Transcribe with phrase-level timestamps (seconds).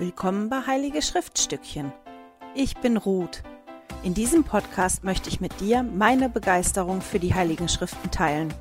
[0.00, 1.92] Willkommen bei Heilige Schriftstückchen.
[2.54, 3.42] Ich bin Ruth.
[4.04, 8.54] In diesem Podcast möchte ich mit dir meine Begeisterung für die Heiligen Schriften teilen.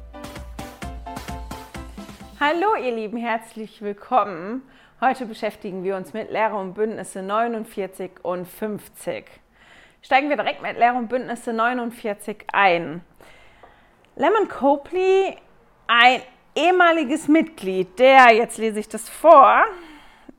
[2.39, 4.63] Hallo ihr Lieben, herzlich willkommen.
[4.99, 9.25] Heute beschäftigen wir uns mit Lehre und Bündnisse 49 und 50.
[10.01, 13.01] Steigen wir direkt mit Lehre und Bündnisse 49 ein.
[14.15, 15.37] Lemon Copley,
[15.85, 16.19] ein
[16.55, 19.63] ehemaliges Mitglied der, jetzt lese ich das vor,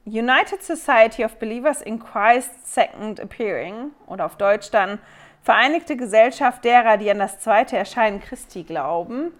[0.09, 4.99] United Society of Believers in Christ's Second Appearing oder auf Deutsch dann
[5.43, 9.33] Vereinigte Gesellschaft derer, die an das zweite Erscheinen Christi glauben.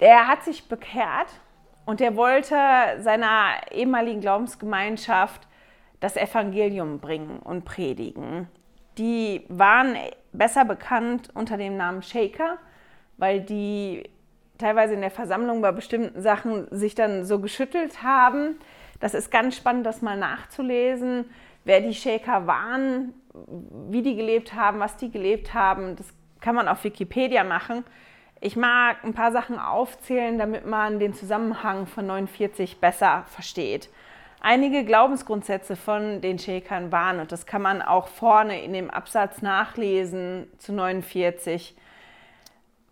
[0.00, 1.28] Der hat sich bekehrt
[1.86, 2.54] und der wollte
[2.98, 5.48] seiner ehemaligen Glaubensgemeinschaft
[6.00, 8.48] das Evangelium bringen und predigen.
[8.98, 9.96] Die waren
[10.32, 12.58] besser bekannt unter dem Namen Shaker,
[13.16, 14.10] weil die
[14.58, 18.56] teilweise in der Versammlung bei bestimmten Sachen sich dann so geschüttelt haben.
[19.00, 21.24] Das ist ganz spannend, das mal nachzulesen,
[21.64, 23.14] wer die Shaker waren,
[23.88, 25.96] wie die gelebt haben, was die gelebt haben.
[25.96, 26.06] Das
[26.40, 27.84] kann man auf Wikipedia machen.
[28.40, 33.88] Ich mag ein paar Sachen aufzählen, damit man den Zusammenhang von 49 besser versteht.
[34.40, 39.42] Einige Glaubensgrundsätze von den Shakern waren, und das kann man auch vorne in dem Absatz
[39.42, 41.76] nachlesen zu 49,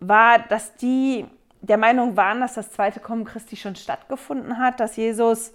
[0.01, 1.25] war, dass die
[1.61, 5.53] der Meinung waren, dass das zweite Kommen Christi schon stattgefunden hat, dass Jesus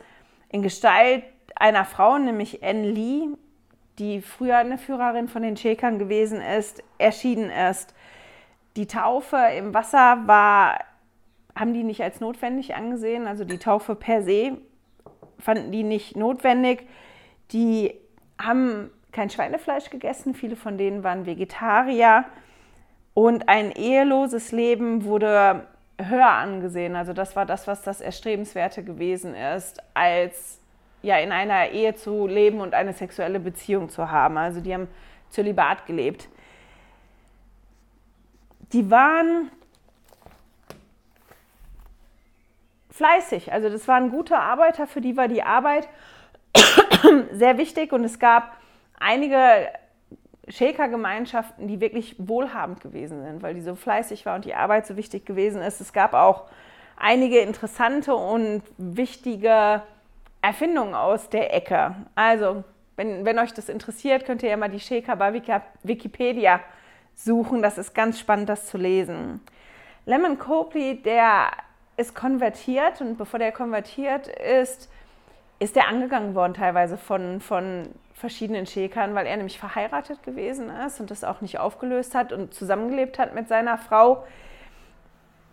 [0.48, 3.28] in Gestalt einer Frau, nämlich Anne Lee,
[3.98, 7.94] die früher eine Führerin von den Shakern gewesen ist, erschienen ist.
[8.76, 10.78] Die Taufe im Wasser war,
[11.54, 14.58] haben die nicht als notwendig angesehen, also die Taufe per se
[15.42, 16.86] fanden die nicht notwendig.
[17.52, 17.94] Die
[18.40, 22.24] haben kein Schweinefleisch gegessen, viele von denen waren Vegetarier.
[23.14, 25.66] Und ein eheloses Leben wurde
[26.08, 26.96] höher angesehen.
[26.96, 30.60] Also das war das, was das Erstrebenswerte gewesen ist, als
[31.02, 34.38] ja in einer Ehe zu leben und eine sexuelle Beziehung zu haben.
[34.38, 34.88] Also die haben
[35.30, 36.28] Zölibat gelebt.
[38.72, 39.50] Die waren
[42.90, 43.52] fleißig.
[43.52, 45.88] Also das waren gute Arbeiter, für die war die Arbeit
[47.32, 48.56] sehr wichtig und es gab
[49.00, 49.68] einige
[50.48, 54.96] Shaker-Gemeinschaften, die wirklich wohlhabend gewesen sind, weil die so fleißig war und die Arbeit so
[54.96, 55.80] wichtig gewesen ist.
[55.80, 56.44] Es gab auch
[56.96, 59.82] einige interessante und wichtige
[60.40, 61.94] Erfindungen aus der Ecke.
[62.14, 62.64] Also,
[62.96, 65.32] wenn, wenn euch das interessiert, könnt ihr ja mal die Shaker bei
[65.82, 66.60] Wikipedia
[67.14, 67.62] suchen.
[67.62, 69.40] Das ist ganz spannend, das zu lesen.
[70.04, 71.52] Lemon Copley, der
[71.96, 74.90] ist konvertiert und bevor der konvertiert ist,
[75.60, 77.88] ist er angegangen worden teilweise von, von
[78.22, 82.54] verschiedenen Shekern, weil er nämlich verheiratet gewesen ist und das auch nicht aufgelöst hat und
[82.54, 84.24] zusammengelebt hat mit seiner Frau.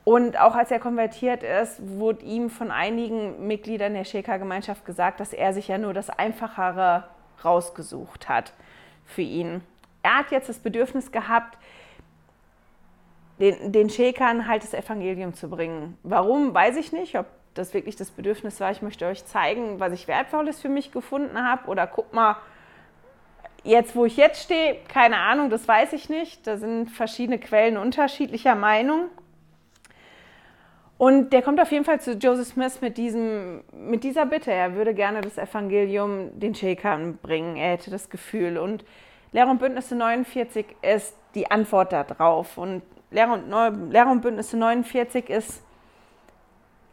[0.03, 5.33] Und auch als er konvertiert ist, wurde ihm von einigen Mitgliedern der Sheker-Gemeinschaft gesagt, dass
[5.33, 7.05] er sich ja nur das Einfachere
[7.43, 8.53] rausgesucht hat
[9.03, 9.61] für ihn.
[10.03, 11.57] Er hat jetzt das Bedürfnis gehabt,
[13.39, 15.97] den, den Shekern halt das Evangelium zu bringen.
[16.03, 17.25] Warum, weiß ich nicht, ob
[17.55, 21.43] das wirklich das Bedürfnis war, ich möchte euch zeigen, was ich Wertvolles für mich gefunden
[21.43, 22.37] habe oder guck mal,
[23.63, 26.47] Jetzt, wo ich jetzt stehe, keine Ahnung, das weiß ich nicht.
[26.47, 29.09] Da sind verschiedene Quellen unterschiedlicher Meinung.
[30.97, 34.51] Und der kommt auf jeden Fall zu Joseph Smith mit, diesem, mit dieser Bitte.
[34.51, 37.55] Er würde gerne das Evangelium den Shakern bringen.
[37.55, 38.57] Er hätte das Gefühl.
[38.57, 38.83] Und
[39.31, 42.57] Lehre und Bündnisse 49 ist die Antwort darauf.
[42.57, 42.81] Und
[43.11, 45.63] Lehre und, Neu und Bündnisse 49 ist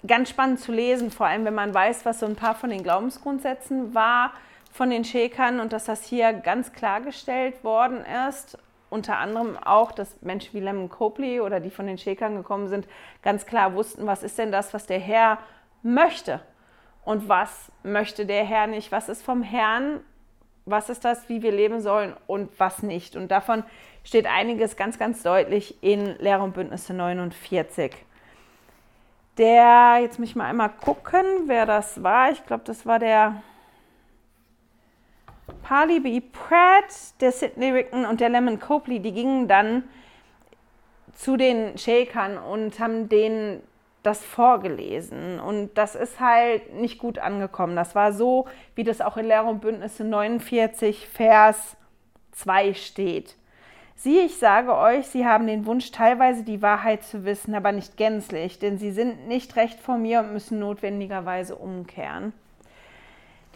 [0.06, 2.82] ganz spannend zu lesen, vor allem wenn man weiß, was so ein paar von den
[2.82, 4.32] Glaubensgrundsätzen war
[4.76, 8.58] von den Shakern und dass das hier ganz klargestellt worden ist.
[8.90, 12.86] Unter anderem auch, dass Menschen wie Lemon Copley oder die von den Shakern gekommen sind,
[13.22, 15.38] ganz klar wussten, was ist denn das, was der Herr
[15.82, 16.40] möchte
[17.04, 20.00] und was möchte der Herr nicht, was ist vom Herrn,
[20.66, 23.16] was ist das, wie wir leben sollen und was nicht.
[23.16, 23.64] Und davon
[24.04, 27.92] steht einiges ganz, ganz deutlich in Lehre und Bündnisse 49.
[29.38, 32.30] Der, jetzt muss ich mal einmal gucken, wer das war.
[32.30, 33.42] Ich glaube, das war der
[35.62, 36.20] Parley B.
[36.20, 39.84] Pratt, der Sidney Rickon und der Lemon Copley, die gingen dann
[41.12, 43.62] zu den Shakern und haben denen
[44.02, 45.40] das vorgelesen.
[45.40, 47.74] Und das ist halt nicht gut angekommen.
[47.74, 51.76] Das war so, wie das auch in Lehre und Bündnisse 49, Vers
[52.32, 53.36] 2 steht.
[53.96, 57.96] Siehe, ich sage euch, sie haben den Wunsch, teilweise die Wahrheit zu wissen, aber nicht
[57.96, 62.34] gänzlich, denn sie sind nicht recht vor mir und müssen notwendigerweise umkehren.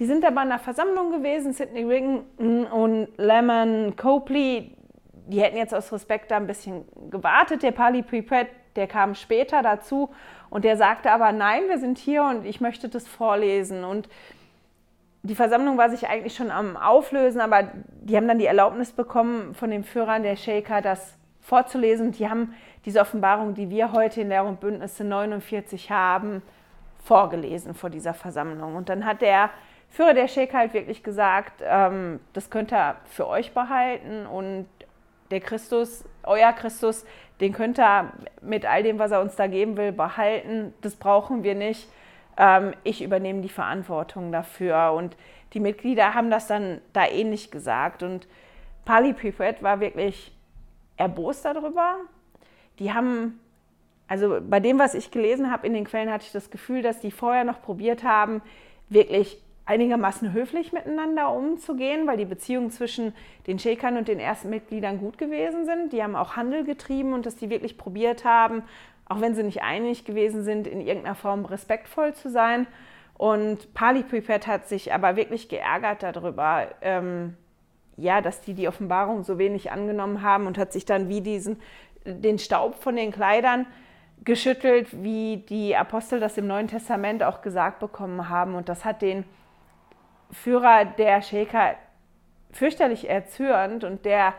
[0.01, 4.75] Die sind aber in der Versammlung gewesen, Sidney Riggen und Lemon Copley.
[5.27, 7.63] Die hätten jetzt aus Respekt da ein bisschen gewartet.
[7.63, 10.09] Der Pali Pripet, der kam später dazu
[10.49, 13.85] und der sagte aber, nein, wir sind hier und ich möchte das vorlesen.
[13.85, 14.09] Und
[15.23, 17.71] die Versammlung war sich eigentlich schon am Auflösen, aber
[18.01, 22.13] die haben dann die Erlaubnis bekommen von den Führern der Shaker, das vorzulesen.
[22.13, 22.55] Die haben
[22.87, 26.41] diese Offenbarung, die wir heute in Lehre und Bündnisse 49 haben,
[27.05, 28.77] vorgelesen vor dieser Versammlung.
[28.77, 29.51] Und dann hat der
[29.91, 34.67] Führer der Shaker halt wirklich gesagt, ähm, das könnt ihr für euch behalten und
[35.31, 37.05] der Christus, euer Christus,
[37.41, 40.75] den könnt ihr mit all dem, was er uns da geben will, behalten.
[40.81, 41.89] Das brauchen wir nicht.
[42.37, 44.93] Ähm, ich übernehme die Verantwortung dafür.
[44.93, 45.17] Und
[45.55, 48.03] die Mitglieder haben das dann da ähnlich gesagt.
[48.03, 48.29] Und
[48.85, 50.37] Pali Pipet war wirklich
[50.97, 51.97] erbost darüber.
[52.79, 53.41] Die haben,
[54.09, 57.01] also bei dem, was ich gelesen habe in den Quellen, hatte ich das Gefühl, dass
[57.01, 58.43] die vorher noch probiert haben,
[58.89, 59.41] wirklich
[59.71, 63.15] einigermaßen höflich miteinander umzugehen, weil die Beziehungen zwischen
[63.47, 65.93] den Shakern und den ersten Mitgliedern gut gewesen sind.
[65.93, 68.65] Die haben auch Handel getrieben und dass die wirklich probiert haben,
[69.09, 72.67] auch wenn sie nicht einig gewesen sind, in irgendeiner Form respektvoll zu sein.
[73.17, 77.37] Und Pali Pipet hat sich aber wirklich geärgert darüber, ähm,
[77.97, 81.59] ja, dass die die Offenbarung so wenig angenommen haben und hat sich dann wie diesen,
[82.05, 83.67] den Staub von den Kleidern
[84.25, 88.55] geschüttelt, wie die Apostel das im Neuen Testament auch gesagt bekommen haben.
[88.55, 89.25] Und das hat den
[90.33, 91.77] Führer der Shaker
[92.53, 94.35] fürchterlich erzürnt und der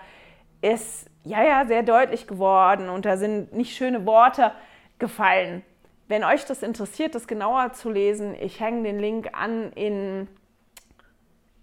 [0.61, 4.51] ist ja, ja, sehr deutlich geworden und da sind nicht schöne Worte
[4.99, 5.63] gefallen.
[6.07, 10.27] Wenn euch das interessiert, das genauer zu lesen, ich hänge den Link an in,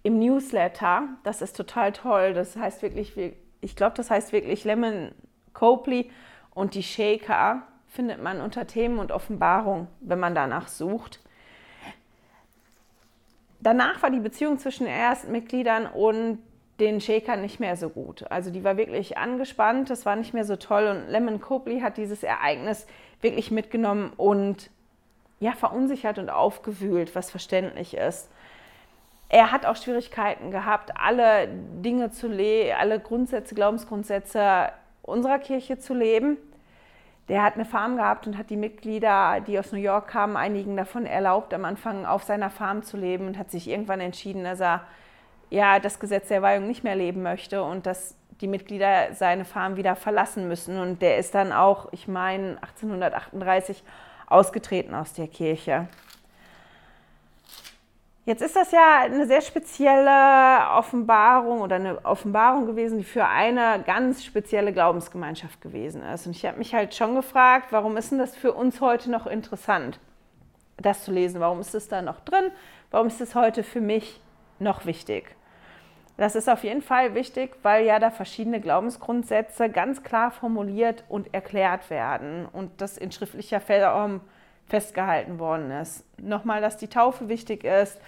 [0.01, 1.03] im Newsletter.
[1.23, 2.33] Das ist total toll.
[2.33, 3.13] Das heißt wirklich,
[3.61, 5.11] ich glaube, das heißt wirklich Lemon
[5.53, 6.09] Copley
[6.51, 11.19] und die Shaker findet man unter Themen und Offenbarung, wenn man danach sucht
[13.59, 16.39] danach war die Beziehung zwischen den ersten Mitgliedern und
[16.79, 18.29] den Shakern nicht mehr so gut.
[18.31, 21.97] Also die war wirklich angespannt, das war nicht mehr so toll und Lemon Copley hat
[21.97, 22.87] dieses Ereignis
[23.21, 24.69] wirklich mitgenommen und
[25.41, 28.29] ja, verunsichert und aufgewühlt, was verständlich ist.
[29.29, 34.71] Er hat auch Schwierigkeiten gehabt, alle Dinge zu leben, alle Grundsätze, Glaubensgrundsätze
[35.03, 36.37] unserer Kirche zu leben
[37.29, 40.75] der hat eine Farm gehabt und hat die Mitglieder, die aus New York kamen, einigen
[40.75, 44.59] davon erlaubt, am Anfang auf seiner Farm zu leben und hat sich irgendwann entschieden, dass
[44.59, 44.81] er
[45.51, 49.75] ja das Gesetz der Weihung nicht mehr leben möchte und dass die Mitglieder seine Farm
[49.75, 50.79] wieder verlassen müssen.
[50.79, 53.83] Und der ist dann auch, ich meine, 1838
[54.27, 55.87] ausgetreten aus der Kirche.
[58.29, 63.81] Jetzt ist das ja eine sehr spezielle Offenbarung oder eine Offenbarung gewesen, die für eine
[63.83, 66.27] ganz spezielle Glaubensgemeinschaft gewesen ist.
[66.27, 69.25] Und ich habe mich halt schon gefragt, warum ist denn das für uns heute noch
[69.25, 69.99] interessant,
[70.77, 71.41] das zu lesen?
[71.41, 72.51] Warum ist es da noch drin?
[72.91, 74.21] Warum ist es heute für mich
[74.59, 75.35] noch wichtig?
[76.17, 81.33] Das ist auf jeden Fall wichtig, weil ja da verschiedene Glaubensgrundsätze ganz klar formuliert und
[81.33, 84.21] erklärt werden und das in schriftlicher Form
[84.69, 86.05] festgehalten worden ist.
[86.19, 87.99] Nochmal, dass die Taufe wichtig ist,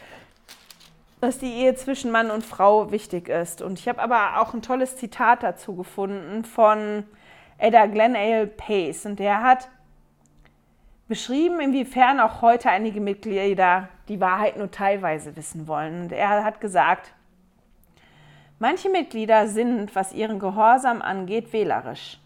[1.20, 3.62] dass die Ehe zwischen Mann und Frau wichtig ist.
[3.62, 7.04] Und ich habe aber auch ein tolles Zitat dazu gefunden von
[7.58, 9.06] Edda Glenale Pace.
[9.06, 9.68] Und der hat
[11.12, 16.04] beschrieben, inwiefern auch heute einige Mitglieder die Wahrheit nur teilweise wissen wollen.
[16.04, 17.14] Und er hat gesagt,
[18.60, 22.21] manche Mitglieder sind, was ihren Gehorsam angeht, wählerisch.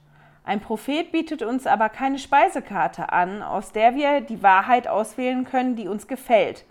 [0.48, 5.76] Ein Prophet bietet uns aber keine Speisekarte an, aus der wir die Wahrheit auswählen können,
[5.76, 6.66] die uns gefällt.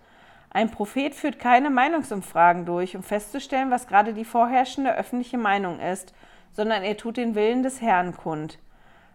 [0.51, 6.15] Ein Prophet führt keine Meinungsumfragen durch, um festzustellen, was gerade die vorherrschende öffentliche Meinung ist,
[6.53, 8.61] sondern er tut den Willen des Herrn kund.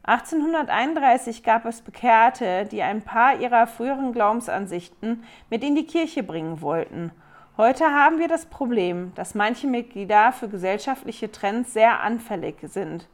[0.03, 6.61] 1831 gab es Bekehrte, die ein paar ihrer früheren Glaubensansichten mit in die Kirche bringen
[6.61, 7.11] wollten.
[7.55, 13.07] Heute haben wir das Problem, dass manche Mitglieder für gesellschaftliche Trends sehr anfällig sind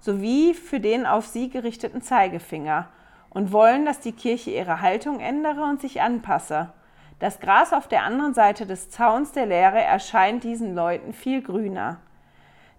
[0.00, 2.88] sowie für den auf sie gerichteten Zeigefinger
[3.30, 6.72] und wollen, dass die Kirche ihre Haltung ändere und sich anpasse.
[7.18, 11.98] Das Gras auf der anderen Seite des Zauns der Lehre erscheint diesen Leuten viel grüner.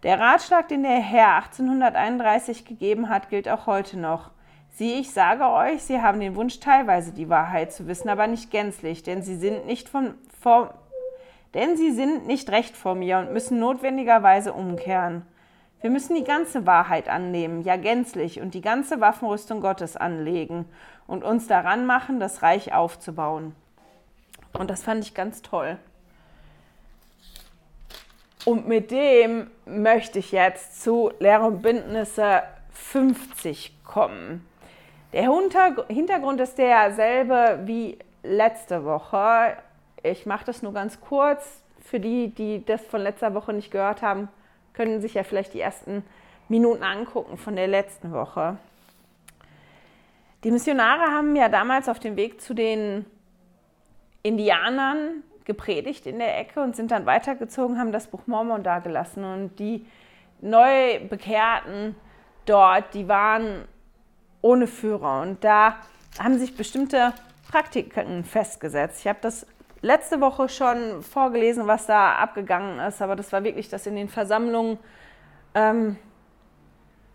[0.04, 4.32] Der Ratschlag, den der Herr 1831 gegeben hat, gilt auch heute noch.
[4.70, 8.50] Sieh, ich sage euch, sie haben den Wunsch, teilweise die Wahrheit zu wissen, aber nicht
[8.50, 10.74] gänzlich, denn sie sind nicht von, vor,
[11.54, 15.24] denn sie sind nicht recht vor mir und müssen notwendigerweise umkehren.
[15.82, 20.66] Wir müssen die ganze Wahrheit annehmen, ja gänzlich, und die ganze Waffenrüstung Gottes anlegen
[21.08, 23.56] und uns daran machen, das Reich aufzubauen.
[24.54, 25.78] Und das fand ich ganz toll.
[28.46, 34.46] Und mit dem möchte ich jetzt zu Lehre und Bündnisse 50 kommen.
[35.14, 35.32] Der
[35.88, 39.58] Hintergrund ist derselbe wie letzte Woche.
[40.04, 41.64] Ich mache das nur ganz kurz.
[41.82, 44.30] Für die, die das von letzter Woche nicht gehört haben,
[44.74, 46.04] können sich ja vielleicht die ersten
[46.48, 48.58] Minuten angucken von der letzten Woche.
[50.44, 53.06] Die Missionare haben ja damals auf dem Weg zu den
[54.24, 59.24] Indianern gepredigt in der Ecke und sind dann weitergezogen, haben das Buch Mormon da gelassen.
[59.24, 59.86] Und die
[60.42, 61.96] Neubekehrten
[62.46, 63.66] dort, die waren
[64.42, 65.22] ohne Führer.
[65.22, 65.78] Und da
[66.20, 67.14] haben sich bestimmte
[67.52, 69.02] Praktiken festgesetzt.
[69.02, 69.46] Ich habe das
[69.82, 74.10] letzte Woche schon vorgelesen, was da abgegangen ist, aber das war wirklich, dass in den
[74.10, 74.78] Versammlungen
[75.56, 75.98] ähm,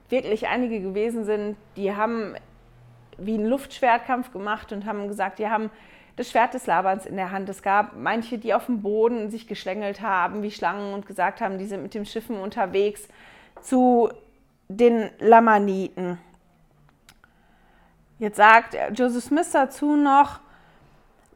[0.08, 2.34] wirklich einige gewesen sind, die haben
[3.18, 5.70] wie einen Luftschwertkampf gemacht und haben gesagt, die haben
[6.16, 7.48] das Schwert des Labans in der Hand.
[7.48, 11.58] Es gab manche, die auf dem Boden sich geschlängelt haben wie Schlangen und gesagt haben,
[11.58, 13.08] die sind mit den Schiffen unterwegs
[13.60, 14.10] zu
[14.68, 16.18] den Lamaniten.
[18.18, 20.40] Jetzt sagt Joseph Smith dazu noch,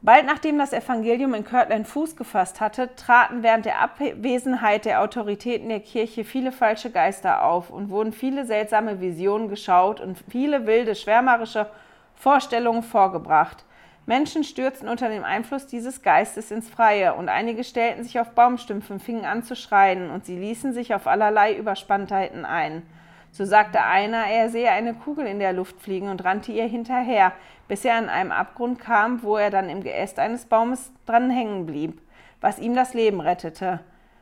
[0.01, 5.67] Bald nachdem das Evangelium in Kirtland Fuß gefasst hatte, traten während der Abwesenheit der Autoritäten
[5.67, 10.95] der Kirche viele falsche Geister auf und wurden viele seltsame Visionen geschaut und viele wilde,
[10.95, 11.69] schwärmerische
[12.15, 13.65] Vorstellungen vorgebracht.
[14.05, 19.01] Menschen stürzten unter dem Einfluss dieses Geistes ins Freie und einige stellten sich auf Baumstümpfen,
[19.01, 22.83] fingen an zu schreien und sie ließen sich auf allerlei Überspanntheiten ein.
[23.31, 27.31] So sagte einer, er sehe eine Kugel in der Luft fliegen und rannte ihr hinterher,
[27.67, 31.65] bis er an einem Abgrund kam, wo er dann im Geäst eines Baumes dran hängen
[31.65, 32.01] blieb,
[32.41, 33.79] was ihm das Leben rettete.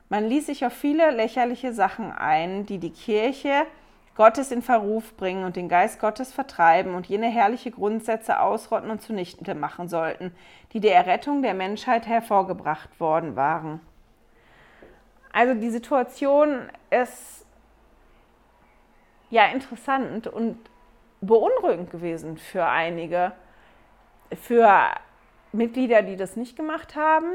[0.10, 3.66] Man ließ sich auf viele lächerliche Sachen ein, die die Kirche
[4.16, 9.02] Gottes in Verruf bringen und den Geist Gottes vertreiben und jene herrliche Grundsätze ausrotten und
[9.02, 10.34] zunichte machen sollten,
[10.74, 13.80] die der Errettung der Menschheit hervorgebracht worden waren.
[15.32, 17.37] Also die Situation ist
[19.30, 20.58] ja interessant und
[21.22, 23.34] beunruhigend gewesen für einige,
[24.34, 24.90] für
[25.52, 27.32] Mitglieder, die das nicht gemacht haben,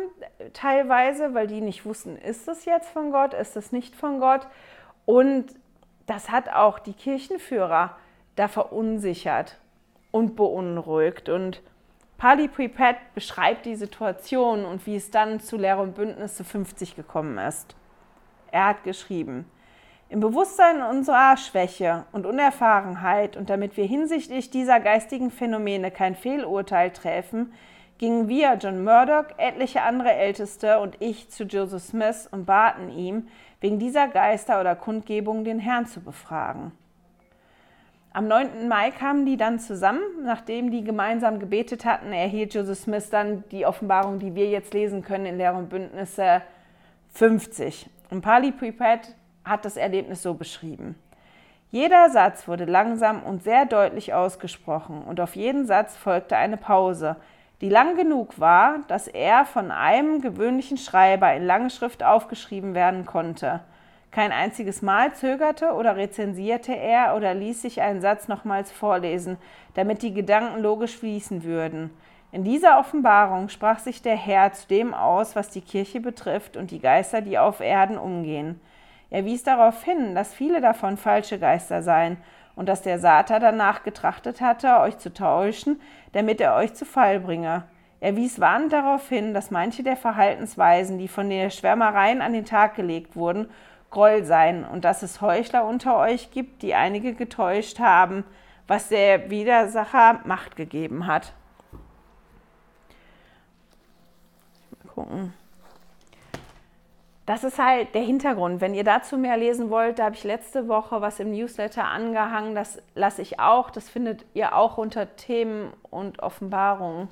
[0.52, 4.46] teilweise, weil die nicht wussten, ist das jetzt von Gott, ist das nicht von Gott.
[5.04, 5.46] Und
[6.06, 7.96] das hat auch die Kirchenführer
[8.36, 9.58] da verunsichert
[10.10, 11.28] und beunruhigt.
[11.28, 11.62] Und
[12.18, 17.38] Pali Pripet beschreibt die Situation und wie es dann zu Lehre und Bündnisse 50 gekommen
[17.38, 17.74] ist.
[18.50, 19.46] Er hat geschrieben,
[20.12, 26.90] im Bewusstsein unserer Schwäche und Unerfahrenheit und damit wir hinsichtlich dieser geistigen Phänomene kein Fehlurteil
[26.90, 27.54] treffen,
[27.96, 33.28] gingen wir, John Murdoch, etliche andere Älteste und ich zu Joseph Smith und baten ihm,
[33.62, 36.72] wegen dieser Geister oder Kundgebung den Herrn zu befragen.
[38.12, 38.68] Am 9.
[38.68, 40.02] Mai kamen die dann zusammen.
[40.24, 45.02] Nachdem die gemeinsam gebetet hatten, erhielt Joseph Smith dann die Offenbarung, die wir jetzt lesen
[45.02, 46.42] können in Lehre und Bündnisse
[47.14, 47.88] 50.
[48.10, 50.96] Und Pali Pripet hat das Erlebnis so beschrieben.
[51.70, 57.16] Jeder Satz wurde langsam und sehr deutlich ausgesprochen und auf jeden Satz folgte eine Pause,
[57.62, 63.06] die lang genug war, dass er von einem gewöhnlichen Schreiber in lange Schrift aufgeschrieben werden
[63.06, 63.60] konnte.
[64.10, 69.38] Kein einziges Mal zögerte oder rezensierte er oder ließ sich einen Satz nochmals vorlesen,
[69.72, 71.90] damit die Gedanken logisch fließen würden.
[72.32, 76.70] In dieser Offenbarung sprach sich der Herr zu dem aus, was die Kirche betrifft und
[76.70, 78.60] die Geister, die auf Erden umgehen.
[79.12, 82.16] Er wies darauf hin, dass viele davon falsche Geister seien
[82.56, 87.20] und dass der Satan danach getrachtet hatte, euch zu täuschen, damit er euch zu Fall
[87.20, 87.64] bringe.
[88.00, 92.46] Er wies warnend darauf hin, dass manche der Verhaltensweisen, die von den Schwärmereien an den
[92.46, 93.50] Tag gelegt wurden,
[93.90, 98.24] Groll seien und dass es Heuchler unter euch gibt, die einige getäuscht haben,
[98.66, 101.34] was der Widersacher Macht gegeben hat.
[104.82, 105.34] Mal gucken
[107.26, 108.60] das ist halt der Hintergrund.
[108.60, 112.54] Wenn ihr dazu mehr lesen wollt, da habe ich letzte Woche was im Newsletter angehangen.
[112.54, 113.70] Das lasse ich auch.
[113.70, 117.08] Das findet ihr auch unter Themen und Offenbarungen.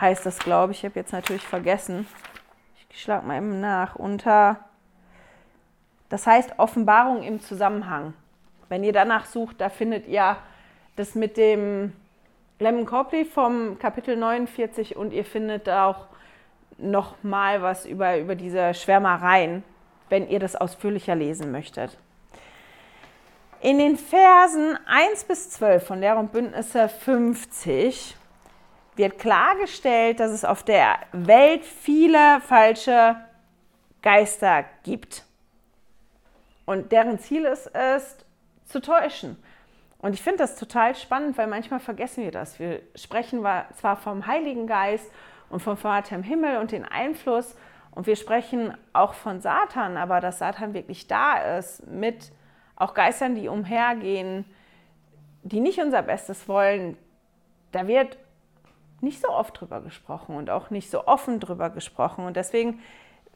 [0.00, 0.78] Heißt das, glaube ich.
[0.78, 2.06] Ich habe jetzt natürlich vergessen.
[2.90, 3.96] Ich schlage mal eben nach.
[3.96, 4.60] Unter.
[6.08, 8.14] Das heißt Offenbarung im Zusammenhang.
[8.70, 10.36] Wenn ihr danach sucht, da findet ihr
[10.96, 11.92] das mit dem
[12.58, 16.06] Lemon Copley vom Kapitel 49 und ihr findet auch
[16.78, 19.62] noch mal was über, über diese Schwärmereien,
[20.08, 21.96] wenn ihr das ausführlicher lesen möchtet.
[23.60, 28.16] In den Versen 1 bis 12 von Lehre und Bündnisse 50
[28.96, 33.16] wird klargestellt, dass es auf der Welt viele falsche
[34.02, 35.24] Geister gibt.
[36.64, 38.16] Und deren Ziel ist es,
[38.66, 39.36] zu täuschen.
[39.98, 42.58] Und ich finde das total spannend, weil manchmal vergessen wir das.
[42.58, 45.10] Wir sprechen zwar vom Heiligen Geist
[45.50, 47.56] und vom Vater im Himmel und den Einfluss.
[47.90, 52.32] Und wir sprechen auch von Satan, aber dass Satan wirklich da ist, mit
[52.76, 54.44] auch Geistern, die umhergehen,
[55.42, 56.98] die nicht unser Bestes wollen,
[57.72, 58.18] da wird
[59.00, 62.26] nicht so oft drüber gesprochen und auch nicht so offen drüber gesprochen.
[62.26, 62.80] Und deswegen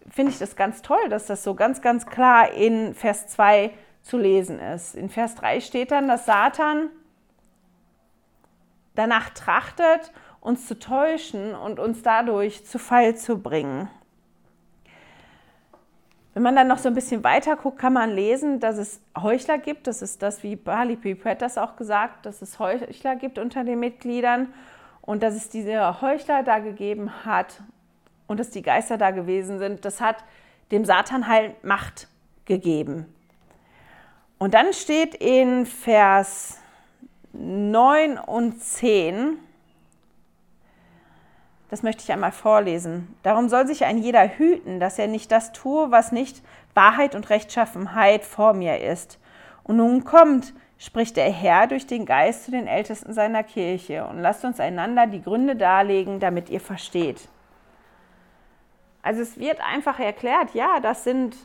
[0.09, 4.19] finde ich das ganz toll, dass das so ganz, ganz klar in Vers 2 zu
[4.19, 4.95] lesen ist.
[4.95, 6.89] In Vers 3 steht dann, dass Satan
[8.95, 13.89] danach trachtet uns zu täuschen und uns dadurch zu Fall zu bringen.
[16.33, 19.59] Wenn man dann noch so ein bisschen weiter guckt, kann man lesen, dass es Heuchler
[19.59, 19.87] gibt.
[19.87, 23.81] Das ist das, wie Bali Pipet das auch gesagt, dass es Heuchler gibt unter den
[23.81, 24.53] Mitgliedern
[25.03, 27.63] und dass es diese Heuchler da gegeben hat
[28.29, 29.85] und dass die Geister da gewesen sind.
[29.85, 30.17] Das hat
[30.71, 32.07] dem Satan halt Macht
[32.45, 33.13] gegeben.
[34.39, 36.59] Und dann steht in Vers
[37.33, 39.37] 9 und 10,
[41.71, 43.15] das möchte ich einmal vorlesen.
[43.23, 46.43] Darum soll sich ein jeder hüten, dass er nicht das tue, was nicht
[46.75, 49.19] Wahrheit und Rechtschaffenheit vor mir ist.
[49.63, 54.19] Und nun kommt, spricht der Herr durch den Geist zu den Ältesten seiner Kirche und
[54.19, 57.29] lasst uns einander die Gründe darlegen, damit ihr versteht.
[59.03, 61.37] Also es wird einfach erklärt, ja, das sind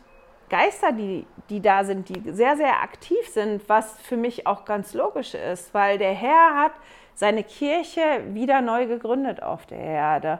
[0.50, 4.94] Geister, die, die da sind, die sehr, sehr aktiv sind, was für mich auch ganz
[4.94, 6.72] logisch ist, weil der Herr hat
[7.15, 10.39] seine Kirche wieder neu gegründet auf der Erde.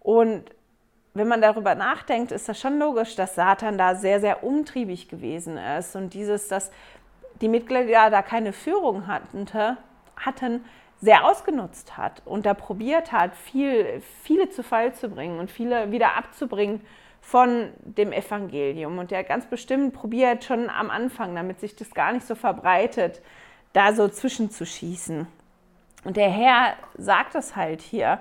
[0.00, 0.44] Und
[1.14, 5.58] wenn man darüber nachdenkt, ist das schon logisch, dass Satan da sehr, sehr umtriebig gewesen
[5.58, 5.96] ist.
[5.96, 6.70] Und dieses, dass
[7.40, 9.46] die Mitglieder da keine Führung hatten,
[10.16, 10.64] hatten
[11.00, 15.90] sehr ausgenutzt hat und da probiert hat, viel, viele zu Fall zu bringen und viele
[15.90, 16.80] wieder abzubringen
[17.20, 18.98] von dem Evangelium.
[18.98, 23.20] Und der ganz bestimmt probiert schon am Anfang, damit sich das gar nicht so verbreitet,
[23.72, 25.26] da so zwischenzuschießen.
[26.04, 28.20] Und der Herr sagt das halt hier.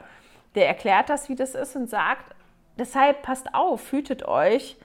[0.55, 2.34] Der erklärt das, wie das ist und sagt,
[2.77, 4.77] deshalb passt auf, hütet euch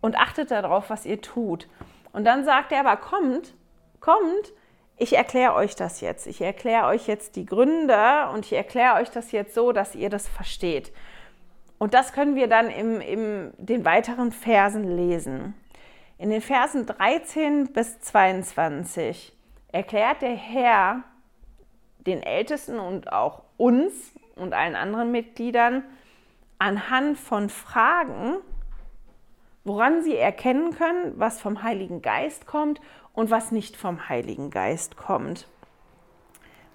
[0.00, 1.68] und achtet darauf, was ihr tut.
[2.12, 3.54] Und dann sagt er aber, kommt,
[4.00, 4.52] kommt,
[4.96, 6.26] ich erkläre euch das jetzt.
[6.26, 10.10] Ich erkläre euch jetzt die Gründe und ich erkläre euch das jetzt so, dass ihr
[10.10, 10.92] das versteht.
[11.78, 15.54] Und das können wir dann in im, den weiteren Versen lesen.
[16.18, 19.34] In den Versen 13 bis 22
[19.72, 21.02] erklärt der Herr,
[22.06, 23.92] den Ältesten und auch uns
[24.36, 25.84] und allen anderen Mitgliedern
[26.58, 28.36] anhand von Fragen,
[29.64, 32.80] woran sie erkennen können, was vom Heiligen Geist kommt
[33.12, 35.46] und was nicht vom Heiligen Geist kommt.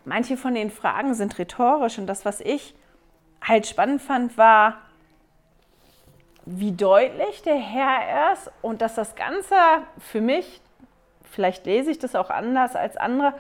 [0.06, 2.76] Manche von den Fragen sind rhetorisch und das, was ich
[3.42, 4.78] halt spannend fand, war,
[6.46, 9.56] wie deutlich der Herr ist und dass das Ganze
[9.98, 10.62] für mich,
[11.24, 13.34] vielleicht lese ich das auch anders als andere,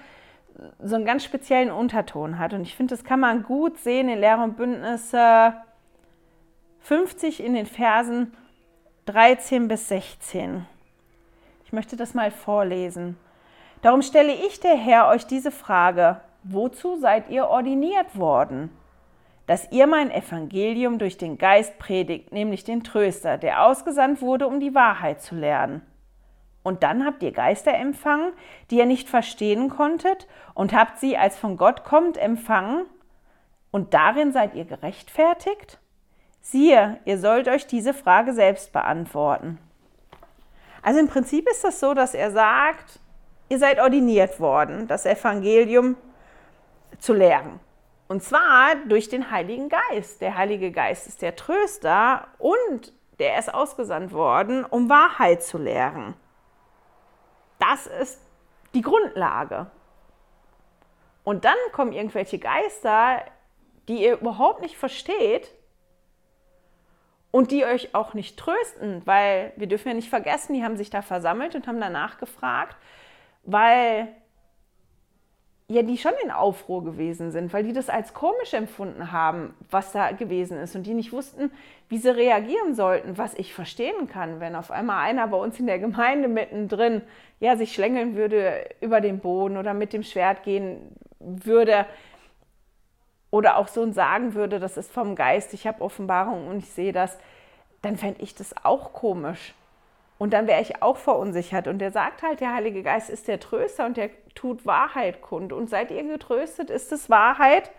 [0.79, 2.53] so einen ganz speziellen Unterton hat.
[2.53, 5.53] Und ich finde, das kann man gut sehen in Lehre und Bündnisse
[6.79, 8.33] 50 in den Versen
[9.05, 10.65] 13 bis 16.
[11.65, 13.17] Ich möchte das mal vorlesen.
[13.81, 18.69] Darum stelle ich, der Herr, euch diese Frage, wozu seid ihr ordiniert worden?
[19.47, 24.59] Dass ihr mein Evangelium durch den Geist predigt, nämlich den Tröster, der ausgesandt wurde, um
[24.59, 25.83] die Wahrheit zu lernen.
[26.65, 28.33] Und dann habt ihr Geister empfangen,
[28.71, 32.87] die ihr nicht verstehen konntet, und habt sie als von Gott kommt empfangen,
[33.69, 35.77] und darin seid ihr gerechtfertigt?
[36.41, 39.59] Siehe, ihr sollt euch diese Frage selbst beantworten.
[40.81, 42.99] Also im Prinzip ist das so, dass er sagt,
[43.49, 45.95] ihr seid ordiniert worden, das Evangelium
[46.97, 47.59] zu lehren.
[48.07, 50.19] Und zwar durch den Heiligen Geist.
[50.19, 56.15] Der Heilige Geist ist der Tröster und der ist ausgesandt worden, um Wahrheit zu lehren.
[57.59, 58.21] Das ist
[58.73, 59.67] die Grundlage.
[61.23, 63.23] Und dann kommen irgendwelche Geister,
[63.87, 65.51] die ihr überhaupt nicht versteht
[67.31, 70.89] und die euch auch nicht trösten, weil wir dürfen ja nicht vergessen, die haben sich
[70.89, 72.77] da versammelt und haben danach gefragt,
[73.43, 74.07] weil
[75.67, 79.91] ja, die schon in Aufruhr gewesen sind, weil die das als komisch empfunden haben, was
[79.91, 81.51] da gewesen ist und die nicht wussten,
[81.89, 85.65] wie sie reagieren sollten, was ich verstehen kann, wenn auf einmal einer bei uns in
[85.65, 87.01] der Gemeinde mittendrin
[87.39, 91.87] ja, sich schlängeln würde über den Boden oder mit dem Schwert gehen würde
[93.31, 96.93] oder auch so sagen würde, das ist vom Geist, ich habe Offenbarung und ich sehe
[96.93, 97.17] das,
[97.81, 99.55] dann fände ich das auch komisch.
[100.17, 101.67] Und dann wäre ich auch verunsichert.
[101.67, 105.51] Und der sagt halt, der Heilige Geist ist der Tröster und der tut Wahrheit kund.
[105.51, 107.71] Und seid ihr getröstet, ist es Wahrheit?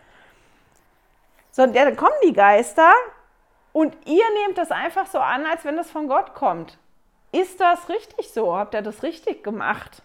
[1.51, 2.93] Sondern dann kommen die Geister
[3.73, 6.79] und ihr nehmt das einfach so an, als wenn das von Gott kommt.
[7.33, 8.57] Ist das richtig so?
[8.57, 10.03] Habt ihr das richtig gemacht?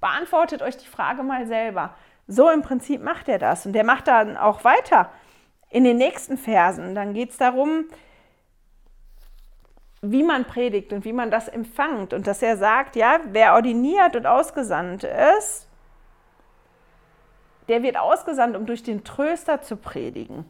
[0.00, 1.94] Beantwortet euch die Frage mal selber.
[2.26, 3.66] So im Prinzip macht er das.
[3.66, 5.10] Und der macht dann auch weiter
[5.70, 6.94] in den nächsten Versen.
[6.94, 7.86] Dann geht es darum,
[10.10, 12.12] wie man predigt und wie man das empfängt.
[12.12, 15.68] Und dass er sagt, ja, wer ordiniert und ausgesandt ist,
[17.68, 20.44] der wird ausgesandt, um durch den Tröster zu predigen.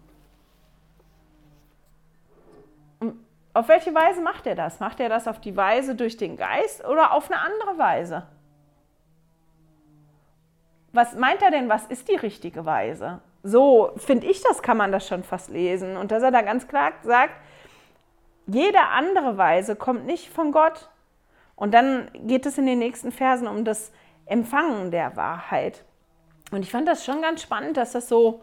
[2.98, 3.16] Und
[3.52, 4.80] auf welche Weise macht er das?
[4.80, 8.26] Macht er das auf die Weise durch den Geist oder auf eine andere Weise?
[10.92, 13.20] Was meint er denn, was ist die richtige Weise?
[13.44, 15.96] So finde ich das, kann man das schon fast lesen.
[15.96, 17.34] Und dass er da ganz klar sagt,
[18.46, 20.88] jede andere Weise kommt nicht von Gott.
[21.56, 23.92] Und dann geht es in den nächsten Versen um das
[24.26, 25.84] Empfangen der Wahrheit.
[26.50, 28.42] Und ich fand das schon ganz spannend, dass das so,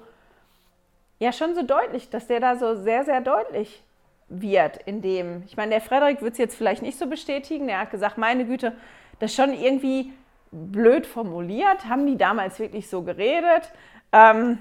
[1.20, 3.84] ja, schon so deutlich, dass der da so sehr, sehr deutlich
[4.28, 5.44] wird in dem.
[5.46, 7.68] Ich meine, der Frederik wird es jetzt vielleicht nicht so bestätigen.
[7.68, 8.74] Der hat gesagt, meine Güte,
[9.20, 10.14] das ist schon irgendwie
[10.52, 11.86] blöd formuliert.
[11.86, 13.72] Haben die damals wirklich so geredet?
[14.12, 14.60] Ähm,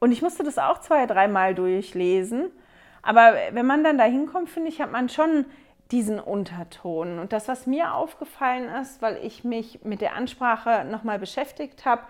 [0.00, 2.50] und ich musste das auch zwei, dreimal durchlesen.
[3.02, 5.46] Aber wenn man dann da hinkommt, finde ich, hat man schon
[5.90, 7.18] diesen Unterton.
[7.18, 12.02] Und das, was mir aufgefallen ist, weil ich mich mit der Ansprache nochmal beschäftigt habe,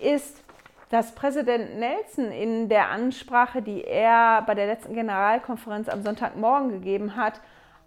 [0.00, 0.42] ist,
[0.90, 7.16] dass Präsident Nelson in der Ansprache, die er bei der letzten Generalkonferenz am Sonntagmorgen gegeben
[7.16, 7.40] hat,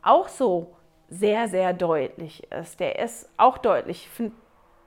[0.03, 0.75] auch so
[1.09, 2.79] sehr, sehr deutlich ist.
[2.79, 4.09] Der ist auch deutlich.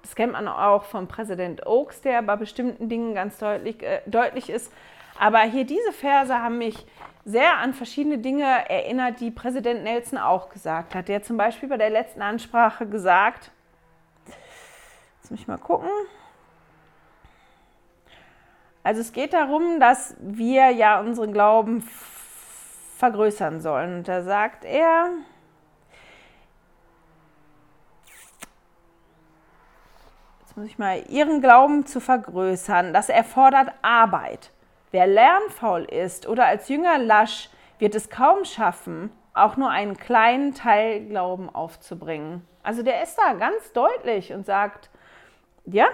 [0.02, 4.50] Das kennt man auch von Präsident Oaks, der bei bestimmten Dingen ganz deutlich, äh, deutlich
[4.50, 4.72] ist.
[5.18, 6.86] Aber hier diese Verse haben mich
[7.24, 11.08] sehr an verschiedene Dinge erinnert, die Präsident Nelson auch gesagt hat.
[11.08, 13.50] Der hat zum Beispiel bei der letzten Ansprache gesagt,
[15.20, 15.90] jetzt muss ich mal gucken.
[18.82, 21.86] Also es geht darum, dass wir ja unseren Glauben
[22.96, 23.98] vergrößern sollen.
[23.98, 25.10] Und da sagt er,
[30.40, 34.50] jetzt muss ich mal, ihren Glauben zu vergrößern, das erfordert Arbeit.
[34.90, 37.48] Wer lernfaul ist oder als Jünger lasch,
[37.78, 42.46] wird es kaum schaffen, auch nur einen kleinen Teil Glauben aufzubringen.
[42.62, 44.90] Also der ist da ganz deutlich und sagt,
[45.64, 45.86] ja,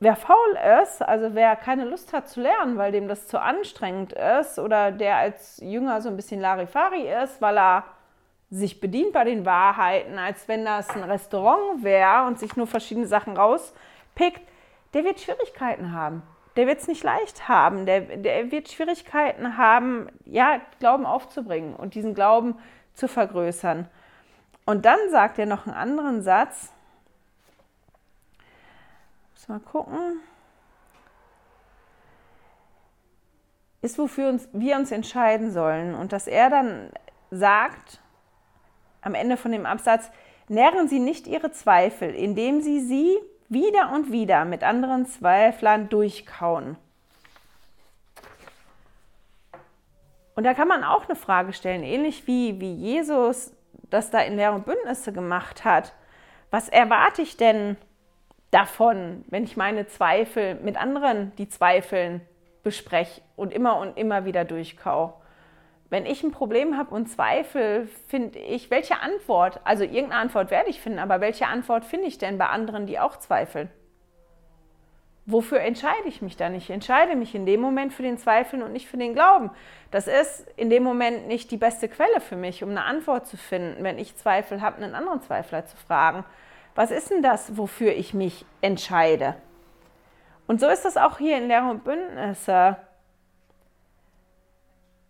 [0.00, 4.12] wer faul ist, also wer keine Lust hat zu lernen, weil dem das zu anstrengend
[4.12, 7.84] ist oder der als Jünger so ein bisschen Larifari ist, weil er
[8.50, 13.06] sich bedient bei den Wahrheiten, als wenn das ein Restaurant wäre und sich nur verschiedene
[13.06, 14.42] Sachen rauspickt,
[14.92, 16.22] der wird Schwierigkeiten haben
[16.58, 17.86] der wird es nicht leicht haben.
[17.86, 22.56] Der, der wird Schwierigkeiten haben, ja, Glauben aufzubringen und diesen Glauben
[22.94, 23.86] zu vergrößern.
[24.66, 26.72] Und dann sagt er noch einen anderen Satz.
[29.34, 30.20] Muss mal gucken.
[33.80, 35.94] Ist, wofür uns, wir uns entscheiden sollen.
[35.94, 36.90] Und dass er dann
[37.30, 38.00] sagt,
[39.00, 40.10] am Ende von dem Absatz,
[40.48, 43.16] nähren Sie nicht Ihre Zweifel, indem Sie sie
[43.48, 46.76] wieder und wieder mit anderen Zweiflern durchkauen.
[50.34, 53.52] Und da kann man auch eine Frage stellen, ähnlich wie, wie Jesus
[53.90, 55.94] das da in Lehr und Bündnisse gemacht hat.
[56.50, 57.76] Was erwarte ich denn
[58.50, 62.20] davon, wenn ich meine Zweifel mit anderen, die zweifeln,
[62.62, 65.17] bespreche und immer und immer wieder durchkau?
[65.90, 70.68] Wenn ich ein Problem habe und Zweifel, finde ich, welche Antwort, also irgendeine Antwort werde
[70.68, 73.70] ich finden, aber welche Antwort finde ich denn bei anderen, die auch zweifeln?
[75.30, 76.54] Wofür entscheide ich mich dann?
[76.54, 79.50] Ich entscheide mich in dem Moment für den Zweifeln und nicht für den Glauben.
[79.90, 83.36] Das ist in dem Moment nicht die beste Quelle für mich, um eine Antwort zu
[83.36, 86.24] finden, wenn ich Zweifel habe, einen anderen Zweifler zu fragen.
[86.74, 89.34] Was ist denn das, wofür ich mich entscheide?
[90.46, 92.78] Und so ist das auch hier in Lehre und Bündnisse.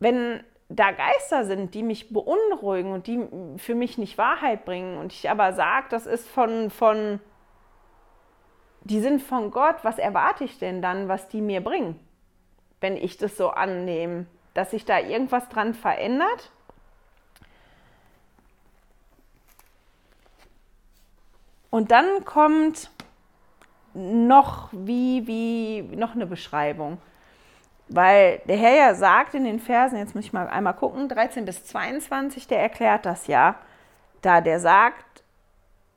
[0.01, 3.27] Wenn da Geister sind, die mich beunruhigen und die
[3.59, 7.21] für mich nicht Wahrheit bringen und ich aber sage, das ist von, von,
[8.83, 11.99] die sind von Gott, was erwarte ich denn dann, was die mir bringen,
[12.81, 16.51] wenn ich das so annehme, dass sich da irgendwas dran verändert?
[21.71, 22.91] Und dann kommt
[23.95, 26.99] noch wie, wie, noch eine Beschreibung.
[27.89, 31.45] Weil der Herr ja sagt in den Versen, jetzt muss ich mal einmal gucken, 13
[31.45, 33.57] bis 22, der erklärt das ja,
[34.21, 35.23] da der sagt,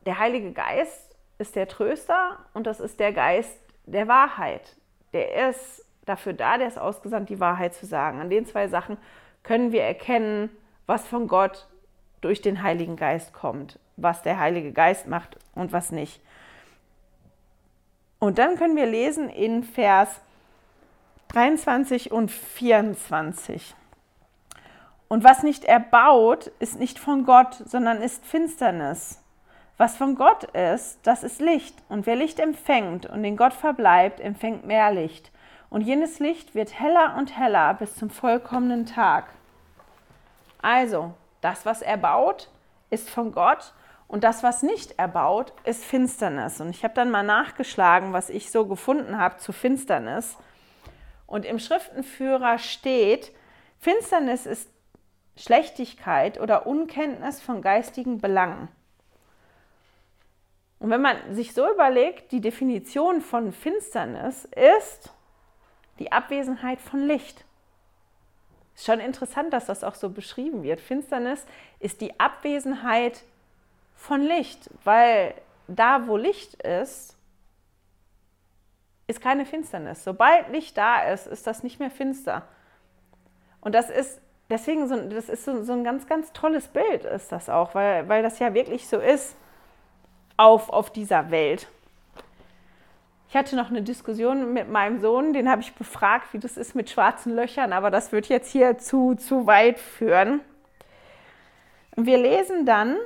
[0.06, 4.76] der Heilige Geist ist der Tröster und das ist der Geist der Wahrheit.
[5.12, 8.20] Der ist dafür da, der ist ausgesandt, die Wahrheit zu sagen.
[8.20, 8.96] An den zwei Sachen
[9.42, 10.50] können wir erkennen,
[10.86, 11.68] was von Gott
[12.20, 16.20] durch den Heiligen Geist kommt, was der Heilige Geist macht und was nicht.
[18.18, 20.20] Und dann können wir lesen in Vers
[21.32, 23.74] 23 und 24.
[25.08, 29.18] Und was nicht erbaut, ist nicht von Gott, sondern ist Finsternis.
[29.78, 31.74] Was von Gott ist, das ist Licht.
[31.88, 35.32] Und wer Licht empfängt und in Gott verbleibt, empfängt mehr Licht.
[35.70, 39.24] Und jenes Licht wird heller und heller bis zum vollkommenen Tag.
[40.60, 42.50] Also, das, was erbaut,
[42.90, 43.72] ist von Gott
[44.06, 46.60] und das, was nicht erbaut, ist Finsternis.
[46.60, 50.36] Und ich habe dann mal nachgeschlagen, was ich so gefunden habe zu Finsternis.
[51.32, 53.32] Und im Schriftenführer steht,
[53.78, 54.68] Finsternis ist
[55.34, 58.68] Schlechtigkeit oder Unkenntnis von geistigen Belangen.
[60.78, 65.10] Und wenn man sich so überlegt, die Definition von Finsternis ist
[65.98, 67.46] die Abwesenheit von Licht.
[68.74, 70.82] Ist schon interessant, dass das auch so beschrieben wird.
[70.82, 71.46] Finsternis
[71.80, 73.22] ist die Abwesenheit
[73.94, 75.34] von Licht, weil
[75.66, 77.16] da, wo Licht ist,
[79.06, 80.04] ist keine Finsternis.
[80.04, 82.42] Sobald Licht da ist, ist das nicht mehr finster.
[83.60, 87.32] Und das ist deswegen so, das ist so, so ein ganz, ganz tolles Bild, ist
[87.32, 89.36] das auch, weil, weil das ja wirklich so ist
[90.36, 91.68] auf, auf dieser Welt.
[93.28, 96.74] Ich hatte noch eine Diskussion mit meinem Sohn, den habe ich befragt, wie das ist
[96.74, 100.40] mit schwarzen Löchern, aber das wird jetzt hier zu, zu weit führen.
[101.96, 102.96] wir lesen dann,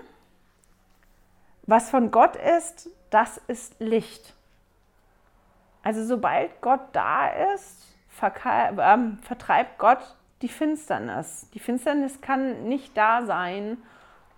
[1.62, 4.35] was von Gott ist, das ist Licht.
[5.86, 10.00] Also sobald Gott da ist, ähm, vertreibt Gott
[10.42, 11.48] die Finsternis.
[11.54, 13.78] Die Finsternis kann nicht da sein,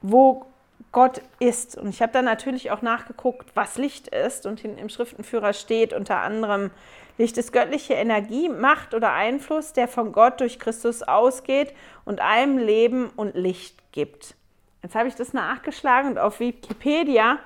[0.03, 0.45] wo
[0.93, 1.79] Gott ist.
[1.79, 4.45] Und ich habe dann natürlich auch nachgeguckt, was Licht ist.
[4.45, 6.71] Und im Schriftenführer steht unter anderem,
[7.17, 11.73] Licht ist göttliche Energie, Macht oder Einfluss, der von Gott durch Christus ausgeht
[12.05, 14.35] und allem Leben und Licht gibt.
[14.83, 17.39] Jetzt habe ich das nachgeschlagen und auf Wikipedia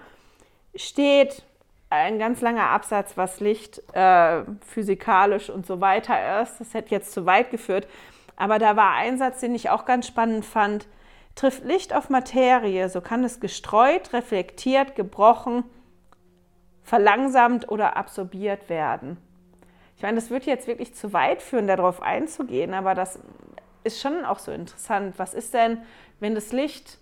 [0.74, 1.44] steht
[1.92, 6.58] ein ganz langer Absatz, was Licht äh, physikalisch und so weiter ist.
[6.58, 7.86] Das hätte jetzt zu weit geführt.
[8.36, 10.88] Aber da war ein Satz, den ich auch ganz spannend fand.
[11.34, 15.64] Trifft Licht auf Materie, so kann es gestreut, reflektiert, gebrochen,
[16.82, 19.16] verlangsamt oder absorbiert werden.
[19.96, 23.20] Ich meine, das würde jetzt wirklich zu weit führen, darauf einzugehen, aber das
[23.84, 25.14] ist schon auch so interessant.
[25.18, 25.78] Was ist denn,
[26.20, 26.98] wenn das Licht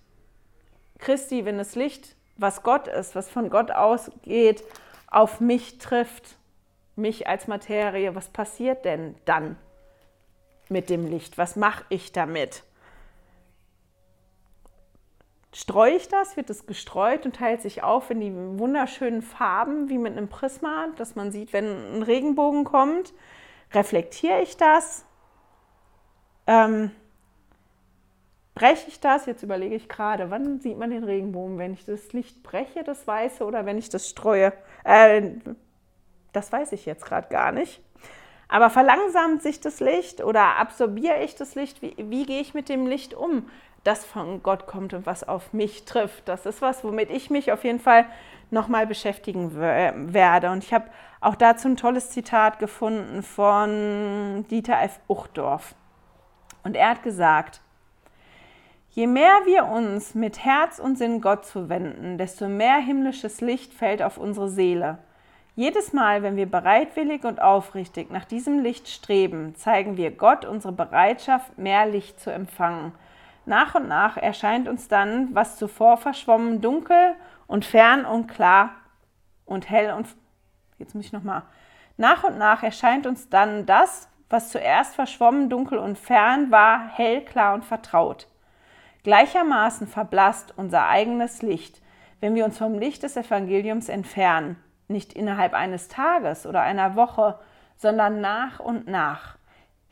[0.98, 4.64] Christi, wenn das Licht was Gott ist, was von Gott ausgeht,
[5.10, 6.36] auf mich trifft,
[6.96, 9.56] mich als Materie, was passiert denn dann
[10.68, 11.38] mit dem Licht?
[11.38, 12.62] Was mache ich damit?
[15.52, 16.36] Streue ich das?
[16.36, 20.88] Wird es gestreut und teilt sich auf in die wunderschönen Farben wie mit einem Prisma,
[20.96, 23.12] dass man sieht, wenn ein Regenbogen kommt?
[23.72, 25.04] Reflektiere ich das?
[26.46, 26.92] Ähm,
[28.60, 29.24] breche ich das?
[29.24, 31.58] Jetzt überlege ich gerade, wann sieht man den Regenbogen?
[31.58, 34.52] Wenn ich das Licht breche, das Weiße, oder wenn ich das streue?
[34.84, 35.30] Äh,
[36.32, 37.82] das weiß ich jetzt gerade gar nicht.
[38.48, 41.80] Aber verlangsamt sich das Licht oder absorbiere ich das Licht?
[41.80, 43.48] Wie, wie gehe ich mit dem Licht um,
[43.82, 46.28] das von Gott kommt und was auf mich trifft?
[46.28, 48.04] Das ist was, womit ich mich auf jeden Fall
[48.50, 50.50] nochmal beschäftigen werde.
[50.50, 50.90] Und ich habe
[51.22, 55.00] auch dazu ein tolles Zitat gefunden von Dieter F.
[55.08, 55.74] Uchtdorf.
[56.62, 57.62] Und er hat gesagt,
[58.92, 64.02] Je mehr wir uns mit Herz und Sinn Gott zuwenden, desto mehr himmlisches Licht fällt
[64.02, 64.98] auf unsere Seele.
[65.54, 70.72] Jedes Mal, wenn wir bereitwillig und aufrichtig nach diesem Licht streben, zeigen wir Gott unsere
[70.72, 72.92] Bereitschaft, mehr Licht zu empfangen.
[73.46, 77.14] Nach und nach erscheint uns dann, was zuvor verschwommen, dunkel
[77.46, 78.70] und fern und klar
[79.44, 80.08] und hell und
[80.78, 81.44] jetzt muss ich noch mal.
[81.96, 87.24] Nach und nach erscheint uns dann das, was zuerst verschwommen, dunkel und fern war, hell,
[87.24, 88.26] klar und vertraut.
[89.02, 91.80] Gleichermaßen verblasst unser eigenes Licht,
[92.20, 94.56] wenn wir uns vom Licht des Evangeliums entfernen,
[94.88, 97.38] nicht innerhalb eines Tages oder einer Woche,
[97.76, 99.36] sondern nach und nach.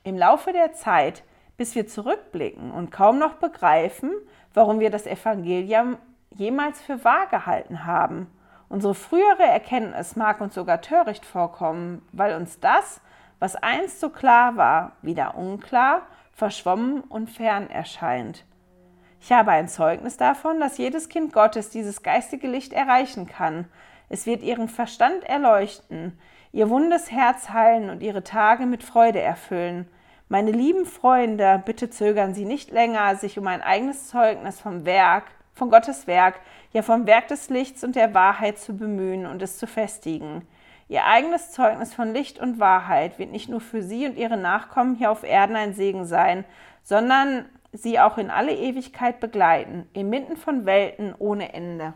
[0.05, 1.23] Im Laufe der Zeit,
[1.57, 4.13] bis wir zurückblicken und kaum noch begreifen,
[4.53, 5.97] warum wir das Evangelium
[6.31, 8.27] jemals für wahr gehalten haben.
[8.69, 13.01] Unsere frühere Erkenntnis mag uns sogar töricht vorkommen, weil uns das,
[13.39, 18.45] was einst so klar war, wieder unklar, verschwommen und fern erscheint.
[19.21, 23.67] Ich habe ein Zeugnis davon, dass jedes Kind Gottes dieses geistige Licht erreichen kann.
[24.09, 26.19] Es wird ihren Verstand erleuchten,
[26.53, 29.89] ihr wundes Herz heilen und ihre Tage mit Freude erfüllen.
[30.29, 35.25] Meine lieben Freunde, bitte zögern Sie nicht länger, sich um ein eigenes Zeugnis vom Werk,
[35.55, 36.41] von Gottes Werk,
[36.73, 40.47] ja vom Werk des Lichts und der Wahrheit zu bemühen und es zu festigen.
[40.89, 44.95] Ihr eigenes Zeugnis von Licht und Wahrheit wird nicht nur für Sie und Ihre Nachkommen
[44.95, 46.45] hier auf Erden ein Segen sein,
[46.83, 51.95] sondern sie auch in alle Ewigkeit begleiten, inmitten von Welten ohne Ende.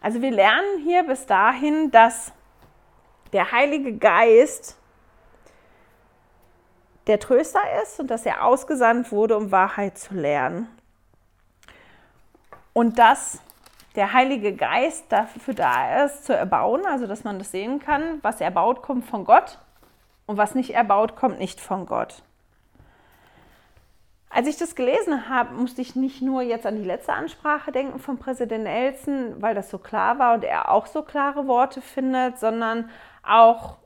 [0.00, 2.32] Also wir lernen hier bis dahin, dass
[3.32, 4.78] der Heilige Geist
[7.06, 10.68] der Tröster ist und dass er ausgesandt wurde, um Wahrheit zu lernen.
[12.72, 13.40] Und dass
[13.94, 18.40] der Heilige Geist dafür da ist, zu erbauen, also dass man das sehen kann, was
[18.40, 19.58] erbaut kommt von Gott
[20.26, 22.22] und was nicht erbaut, kommt nicht von Gott.
[24.28, 27.98] Als ich das gelesen habe, musste ich nicht nur jetzt an die letzte Ansprache denken
[27.98, 32.38] von Präsident Nelson, weil das so klar war und er auch so klare Worte findet,
[32.38, 32.90] sondern
[33.22, 33.78] auch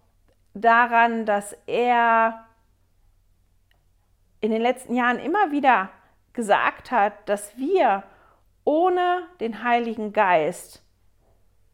[0.54, 2.46] daran, dass er
[4.40, 5.90] in den letzten Jahren immer wieder
[6.32, 8.02] gesagt hat, dass wir
[8.64, 10.82] ohne den Heiligen Geist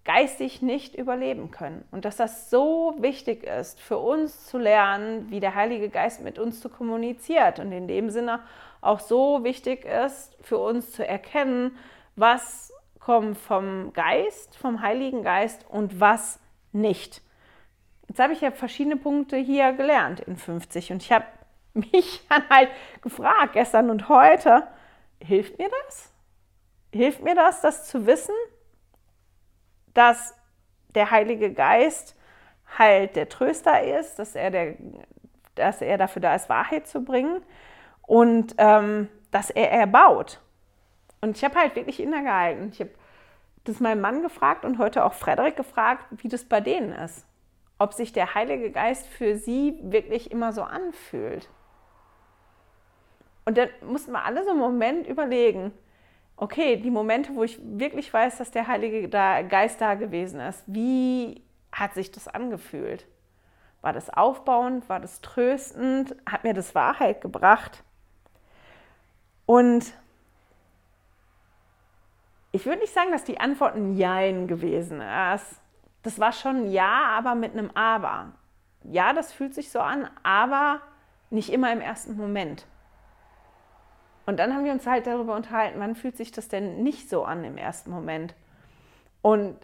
[0.07, 1.87] geistig nicht überleben können.
[1.91, 6.39] Und dass das so wichtig ist, für uns zu lernen, wie der Heilige Geist mit
[6.39, 7.59] uns zu kommuniziert.
[7.59, 8.41] Und in dem Sinne
[8.81, 11.77] auch so wichtig ist, für uns zu erkennen,
[12.15, 16.41] was kommt vom Geist, vom Heiligen Geist und was
[16.73, 17.21] nicht.
[18.09, 21.27] Jetzt habe ich ja verschiedene Punkte hier gelernt in 50 und ich habe
[21.75, 22.71] mich dann halt
[23.03, 24.67] gefragt, gestern und heute,
[25.21, 26.13] hilft mir das?
[26.93, 28.35] Hilft mir das, das zu wissen,
[29.97, 30.35] dass
[30.95, 32.17] der Heilige Geist
[32.79, 34.75] halt der Tröster ist, dass er, der,
[35.55, 37.43] dass er dafür da ist, Wahrheit zu bringen
[38.03, 40.41] und ähm, dass er erbaut.
[41.21, 42.71] Und ich habe halt wirklich innegehalten.
[42.73, 42.91] Ich habe
[43.65, 47.27] das meinem Mann gefragt und heute auch Frederik gefragt, wie das bei denen ist.
[47.79, 51.49] Ob sich der Heilige Geist für sie wirklich immer so anfühlt.
[53.45, 55.73] Und dann mussten wir alle so einen Moment überlegen,
[56.37, 61.43] okay, die Momente, wo ich wirklich weiß, dass der Heilige Geist da gewesen ist, wie
[61.73, 63.07] hat sich das angefühlt?
[63.83, 64.89] War das aufbauend?
[64.89, 66.17] War das tröstend?
[66.29, 67.85] Hat mir das Wahrheit gebracht?
[69.45, 69.93] Und
[72.53, 75.01] ich würde nicht sagen, dass die Antwort ein Jein gewesen
[75.35, 75.61] ist.
[76.03, 78.33] Das war schon Ja, aber mit einem Aber.
[78.85, 80.81] Ja, das fühlt sich so an, aber
[81.31, 82.67] nicht immer im ersten Moment.
[84.27, 87.25] Und dann haben wir uns halt darüber unterhalten, wann fühlt sich das denn nicht so
[87.25, 88.35] an im ersten Moment.
[89.23, 89.57] Und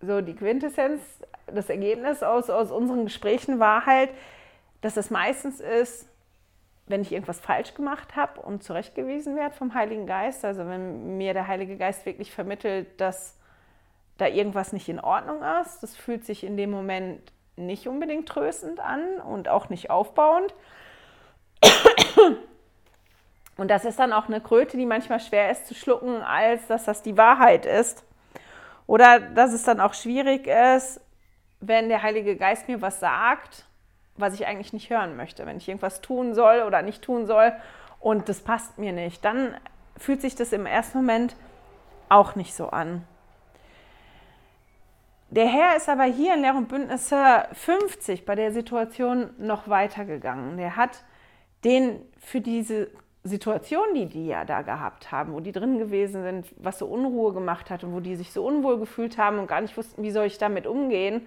[0.00, 1.00] so die Quintessenz,
[1.46, 4.10] das Ergebnis aus, aus unseren Gesprächen war halt,
[4.82, 6.08] dass es meistens ist,
[6.86, 11.34] wenn ich irgendwas falsch gemacht habe und zurechtgewiesen werde vom Heiligen Geist, also wenn mir
[11.34, 13.36] der Heilige Geist wirklich vermittelt, dass
[14.18, 18.80] da irgendwas nicht in Ordnung ist, das fühlt sich in dem Moment nicht unbedingt tröstend
[18.80, 20.54] an und auch nicht aufbauend.
[23.56, 26.84] Und das ist dann auch eine Kröte, die manchmal schwer ist zu schlucken, als dass
[26.84, 28.04] das die Wahrheit ist.
[28.86, 31.00] Oder dass es dann auch schwierig ist,
[31.60, 33.64] wenn der Heilige Geist mir was sagt,
[34.16, 35.46] was ich eigentlich nicht hören möchte.
[35.46, 37.52] Wenn ich irgendwas tun soll oder nicht tun soll
[37.98, 39.56] und das passt mir nicht, dann
[39.96, 41.34] fühlt sich das im ersten Moment
[42.08, 43.06] auch nicht so an.
[45.30, 50.56] Der Herr ist aber hier in Lehr und Bündnisse 50 bei der Situation noch weitergegangen.
[50.56, 51.02] Der hat
[51.64, 52.90] den für diese
[53.28, 57.32] Situation, die die ja da gehabt haben, wo die drin gewesen sind, was so Unruhe
[57.32, 60.10] gemacht hat und wo die sich so unwohl gefühlt haben und gar nicht wussten, wie
[60.10, 61.26] soll ich damit umgehen,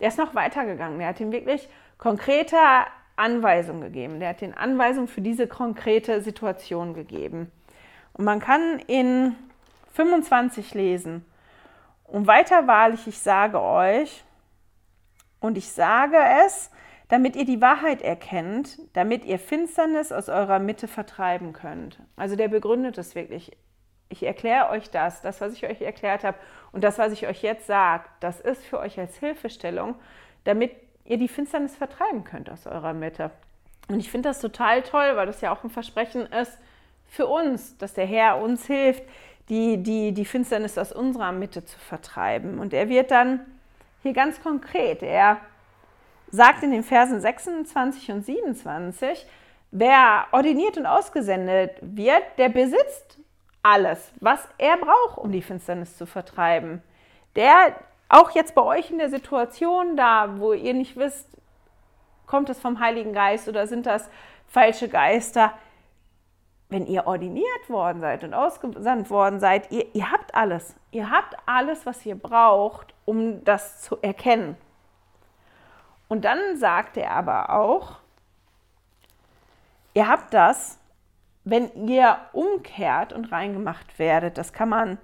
[0.00, 0.98] der ist noch weitergegangen.
[0.98, 2.56] Der hat ihm wirklich konkrete
[3.16, 4.20] Anweisungen gegeben.
[4.20, 7.50] Der hat den Anweisungen für diese konkrete Situation gegeben.
[8.14, 9.36] Und man kann in
[9.92, 11.24] 25 lesen.
[12.04, 14.24] Und weiter wahrlich, ich sage euch,
[15.40, 16.70] und ich sage es,
[17.14, 22.00] damit ihr die Wahrheit erkennt, damit ihr Finsternis aus eurer Mitte vertreiben könnt.
[22.16, 23.56] Also der begründet es wirklich.
[24.08, 26.36] Ich erkläre euch das, das, was ich euch erklärt habe
[26.72, 29.94] und das, was ich euch jetzt sage, das ist für euch als Hilfestellung,
[30.42, 30.72] damit
[31.04, 33.30] ihr die Finsternis vertreiben könnt aus eurer Mitte.
[33.86, 36.58] Und ich finde das total toll, weil das ja auch ein Versprechen ist
[37.06, 39.04] für uns, dass der Herr uns hilft,
[39.50, 42.58] die, die, die Finsternis aus unserer Mitte zu vertreiben.
[42.58, 43.38] Und er wird dann
[44.02, 45.40] hier ganz konkret, er
[46.34, 49.26] sagt in den Versen 26 und 27,
[49.70, 53.18] wer ordiniert und ausgesendet wird, der besitzt
[53.62, 56.82] alles, was er braucht, um die Finsternis zu vertreiben.
[57.36, 57.76] Der,
[58.08, 61.28] auch jetzt bei euch in der Situation da, wo ihr nicht wisst,
[62.26, 64.10] kommt es vom Heiligen Geist oder sind das
[64.48, 65.52] falsche Geister,
[66.68, 70.74] wenn ihr ordiniert worden seid und ausgesandt worden seid, ihr, ihr habt alles.
[70.90, 74.56] Ihr habt alles, was ihr braucht, um das zu erkennen.
[76.08, 77.96] Und dann sagt er aber auch,
[79.94, 80.78] ihr habt das,
[81.44, 84.38] wenn ihr umkehrt und reingemacht werdet.
[84.38, 84.98] Das kann man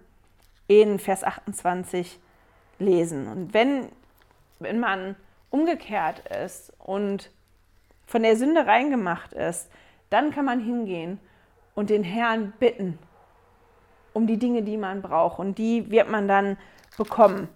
[0.69, 2.19] in Vers 28
[2.79, 3.29] lesen.
[3.29, 3.89] Und wenn,
[4.59, 5.17] wenn man
[5.51, 7.31] umgekehrt ist und
[8.07, 9.71] von der Sünde reingemacht ist,
[10.09, 11.21] dann kann man hingehen
[11.75, 12.99] und den Herrn bitten
[14.13, 15.39] um die Dinge, die man braucht.
[15.39, 16.57] Und die wird man dann
[16.97, 17.49] bekommen.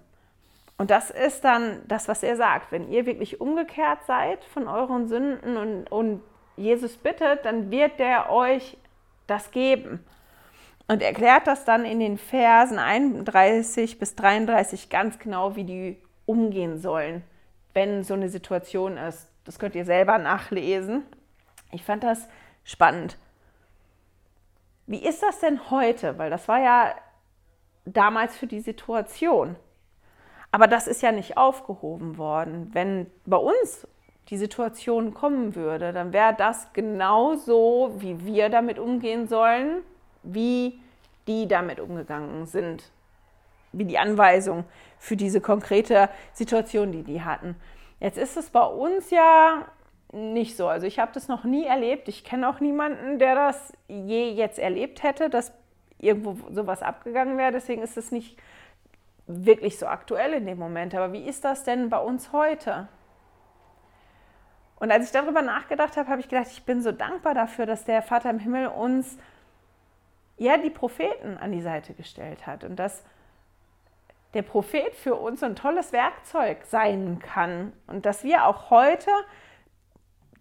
[0.76, 2.72] Und das ist dann das, was er sagt.
[2.72, 6.22] Wenn ihr wirklich umgekehrt seid von euren Sünden und, und
[6.56, 8.76] Jesus bittet, dann wird er euch
[9.26, 10.04] das geben.
[10.86, 16.78] Und erklärt das dann in den Versen 31 bis 33 ganz genau, wie die umgehen
[16.78, 17.22] sollen,
[17.72, 19.28] wenn so eine Situation ist.
[19.44, 21.04] Das könnt ihr selber nachlesen.
[21.72, 22.28] Ich fand das
[22.64, 23.16] spannend.
[24.86, 26.18] Wie ist das denn heute?
[26.18, 26.94] Weil das war ja
[27.86, 29.56] damals für die Situation.
[30.54, 32.70] Aber das ist ja nicht aufgehoben worden.
[32.72, 33.88] Wenn bei uns
[34.28, 39.82] die Situation kommen würde, dann wäre das genauso, wie wir damit umgehen sollen,
[40.22, 40.78] wie
[41.26, 42.92] die damit umgegangen sind.
[43.72, 44.62] wie die Anweisung
[44.98, 47.56] für diese konkrete Situation, die die hatten.
[47.98, 49.66] Jetzt ist es bei uns ja
[50.12, 50.68] nicht so.
[50.68, 52.06] Also ich habe das noch nie erlebt.
[52.06, 55.52] Ich kenne auch niemanden, der das je jetzt erlebt hätte, dass
[55.98, 57.50] irgendwo sowas abgegangen wäre.
[57.50, 58.36] Deswegen ist es nicht
[59.26, 60.94] wirklich so aktuell in dem Moment.
[60.94, 62.88] Aber wie ist das denn bei uns heute?
[64.76, 67.84] Und als ich darüber nachgedacht habe, habe ich gedacht, ich bin so dankbar dafür, dass
[67.84, 69.16] der Vater im Himmel uns
[70.36, 73.04] ja die Propheten an die Seite gestellt hat und dass
[74.34, 79.10] der Prophet für uns ein tolles Werkzeug sein kann und dass wir auch heute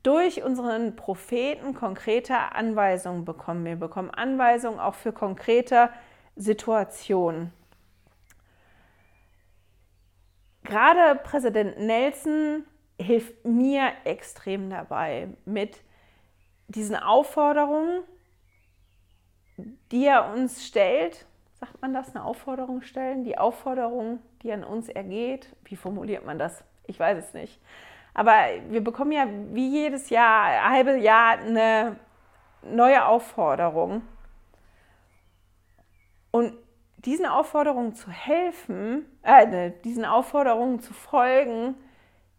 [0.02, 3.64] durch unseren Propheten konkrete Anweisungen bekommen.
[3.64, 5.90] Wir bekommen Anweisungen auch für konkrete
[6.36, 7.54] Situationen.
[10.74, 12.66] Gerade Präsident Nelson
[13.00, 15.84] hilft mir extrem dabei mit
[16.68, 18.02] diesen Aufforderungen,
[19.92, 21.28] die er uns stellt.
[21.60, 23.24] Sagt man das, eine Aufforderung stellen?
[23.24, 25.56] Die Aufforderung, die an uns ergeht.
[25.64, 26.64] Wie formuliert man das?
[26.88, 27.62] Ich weiß es nicht.
[28.16, 28.34] Aber
[28.70, 31.98] wir bekommen ja wie jedes Jahr, ein halbes Jahr eine
[32.64, 34.02] neue Aufforderung.
[36.32, 36.63] Und
[37.06, 41.76] diesen Aufforderungen zu helfen, äh, ne, diesen Aufforderungen zu folgen,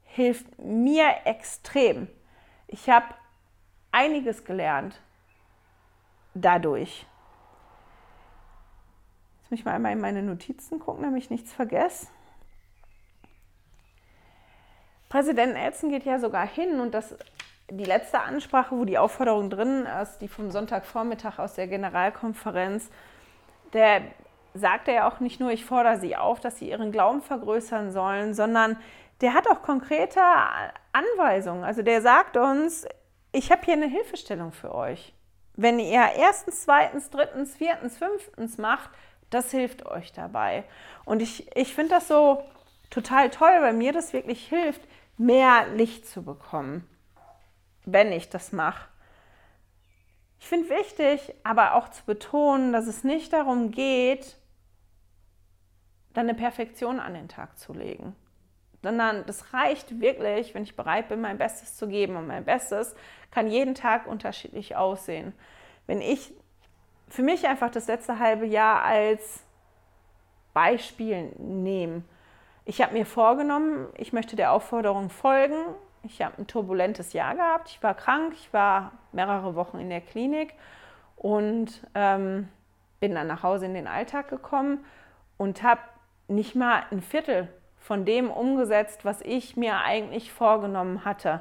[0.04, 2.08] hilft mir extrem.
[2.66, 3.06] Ich habe
[3.92, 5.00] einiges gelernt
[6.34, 7.06] dadurch.
[9.36, 12.08] Jetzt muss ich mal einmal in meine Notizen gucken, damit ich nichts vergesse.
[15.08, 17.16] Präsident Nelson geht ja sogar hin und das
[17.70, 22.90] die letzte Ansprache, wo die Aufforderung drin ist, die vom Sonntagvormittag aus der Generalkonferenz,
[23.72, 24.02] der
[24.54, 27.92] sagt er ja auch nicht nur, ich fordere sie auf, dass sie ihren Glauben vergrößern
[27.92, 28.76] sollen, sondern
[29.20, 30.20] der hat auch konkrete
[30.92, 31.64] Anweisungen.
[31.64, 32.86] Also der sagt uns,
[33.32, 35.12] ich habe hier eine Hilfestellung für euch.
[35.56, 38.90] Wenn ihr erstens, zweitens, drittens, viertens, fünftens macht,
[39.30, 40.64] das hilft euch dabei.
[41.04, 42.42] Und ich, ich finde das so
[42.90, 44.82] total toll, weil mir das wirklich hilft,
[45.16, 46.88] mehr Licht zu bekommen,
[47.84, 48.88] wenn ich das mache.
[50.38, 54.36] Ich finde wichtig, aber auch zu betonen, dass es nicht darum geht,
[56.14, 58.16] dann eine Perfektion an den Tag zu legen
[58.84, 62.16] sondern das reicht wirklich, wenn ich bereit bin, mein Bestes zu geben.
[62.16, 62.94] Und mein Bestes
[63.30, 65.32] kann jeden Tag unterschiedlich aussehen.
[65.86, 66.34] Wenn ich
[67.08, 69.42] für mich einfach das letzte halbe Jahr als
[70.52, 72.02] Beispiel nehme,
[72.66, 75.56] ich habe mir vorgenommen, ich möchte der Aufforderung folgen.
[76.02, 77.70] Ich habe ein turbulentes Jahr gehabt.
[77.70, 80.52] Ich war krank, ich war mehrere Wochen in der Klinik
[81.16, 82.48] und ähm,
[83.00, 84.84] bin dann nach Hause in den Alltag gekommen
[85.38, 85.80] und habe
[86.28, 87.48] nicht mal ein Viertel
[87.78, 91.40] von dem umgesetzt, was ich mir eigentlich vorgenommen hatte,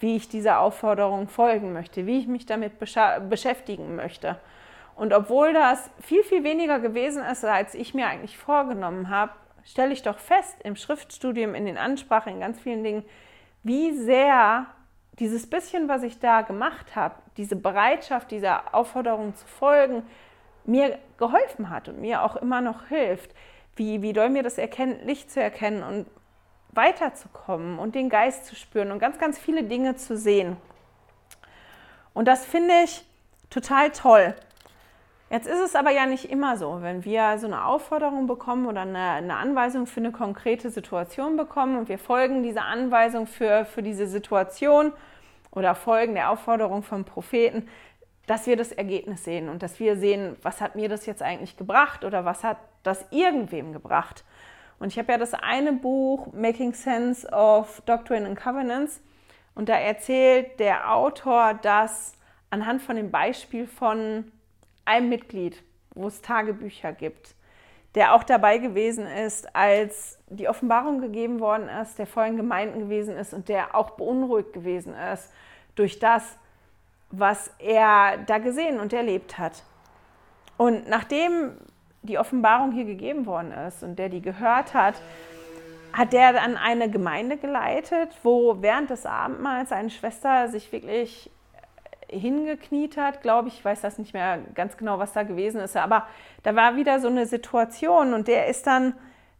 [0.00, 4.38] wie ich dieser Aufforderung folgen möchte, wie ich mich damit beschäftigen möchte.
[4.96, 9.32] Und obwohl das viel, viel weniger gewesen ist, als ich mir eigentlich vorgenommen habe,
[9.64, 13.04] stelle ich doch fest im Schriftstudium, in den Ansprachen, in ganz vielen Dingen,
[13.62, 14.66] wie sehr
[15.18, 20.02] dieses bisschen, was ich da gemacht habe, diese Bereitschaft, dieser Aufforderung zu folgen,
[20.64, 23.30] mir geholfen hat und mir auch immer noch hilft
[23.76, 26.06] wie, wie doll mir das erkennen, Licht zu erkennen und
[26.72, 30.56] weiterzukommen und den Geist zu spüren und ganz, ganz viele Dinge zu sehen.
[32.14, 33.04] Und das finde ich
[33.50, 34.34] total toll.
[35.30, 38.82] Jetzt ist es aber ja nicht immer so, wenn wir so eine Aufforderung bekommen oder
[38.82, 43.82] eine, eine, Anweisung für eine konkrete Situation bekommen und wir folgen dieser Anweisung für, für
[43.82, 44.92] diese Situation
[45.50, 47.66] oder folgen der Aufforderung vom Propheten,
[48.26, 51.56] dass wir das Ergebnis sehen und dass wir sehen, was hat mir das jetzt eigentlich
[51.56, 54.24] gebracht oder was hat das irgendwem gebracht.
[54.78, 59.00] Und ich habe ja das eine Buch Making Sense of Doctrine and Covenants
[59.54, 62.14] und da erzählt der Autor, dass
[62.50, 64.30] anhand von dem Beispiel von
[64.84, 65.62] einem Mitglied,
[65.94, 67.34] wo es Tagebücher gibt,
[67.94, 73.16] der auch dabei gewesen ist, als die Offenbarung gegeben worden ist, der vorhin Gemeinden gewesen
[73.16, 75.30] ist und der auch beunruhigt gewesen ist
[75.74, 76.38] durch das,
[77.12, 79.62] was er da gesehen und erlebt hat.
[80.56, 81.52] Und nachdem
[82.02, 85.00] die Offenbarung hier gegeben worden ist und der die gehört hat,
[85.92, 91.30] hat der dann eine Gemeinde geleitet, wo während des Abendmahls seine Schwester sich wirklich
[92.08, 95.76] hingekniet hat, glaube ich, ich weiß das nicht mehr ganz genau, was da gewesen ist,
[95.76, 96.06] aber
[96.42, 98.94] da war wieder so eine Situation und der ist dann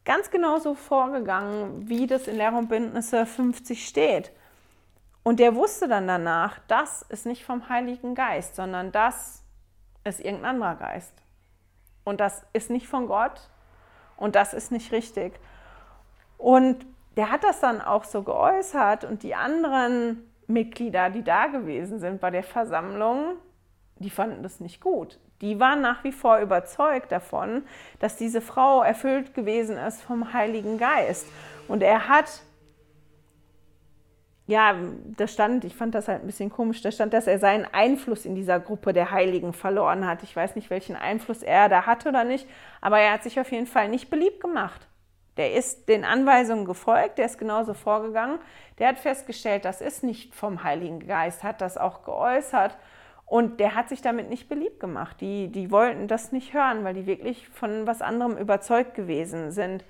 [0.05, 4.33] ganz genau so vorgegangen, wie das in Lehr und Bündnisse 50 steht.
[5.23, 9.45] Und der wusste dann danach, das ist nicht vom Heiligen Geist, sondern das
[10.05, 11.15] ist irgendein anderer Geist.
[12.05, 13.49] Und das ist nicht von Gott
[14.17, 15.39] und das ist nicht richtig.
[16.39, 16.85] Und
[17.17, 22.21] der hat das dann auch so geäußert und die anderen Mitglieder, die da gewesen sind
[22.21, 23.37] bei der Versammlung,
[23.97, 25.21] die fanden das nicht gut.
[25.43, 27.65] die waren nach wie vor überzeugt davon,
[27.99, 31.27] dass diese Frau erfüllt gewesen ist vom Heiligen Geist.
[31.69, 32.43] Und er hat,
[34.47, 34.75] ja,
[35.17, 38.25] da stand, ich fand das halt ein bisschen komisch, da stand, dass er seinen Einfluss
[38.25, 40.23] in dieser Gruppe der Heiligen verloren hat.
[40.25, 42.49] Ich weiß nicht, welchen Einfluss er da hatte oder nicht,
[42.81, 44.89] aber er hat sich auf jeden Fall nicht beliebt gemacht.
[45.37, 48.39] Der ist den Anweisungen gefolgt, der ist genauso vorgegangen.
[48.79, 52.77] Der hat festgestellt, das ist nicht vom Heiligen Geist, hat das auch geäußert.
[53.25, 55.21] Und der hat sich damit nicht beliebt gemacht.
[55.23, 59.85] Die, die wollten das nicht hören, weil die wirklich von was anderem überzeugt gewesen sind.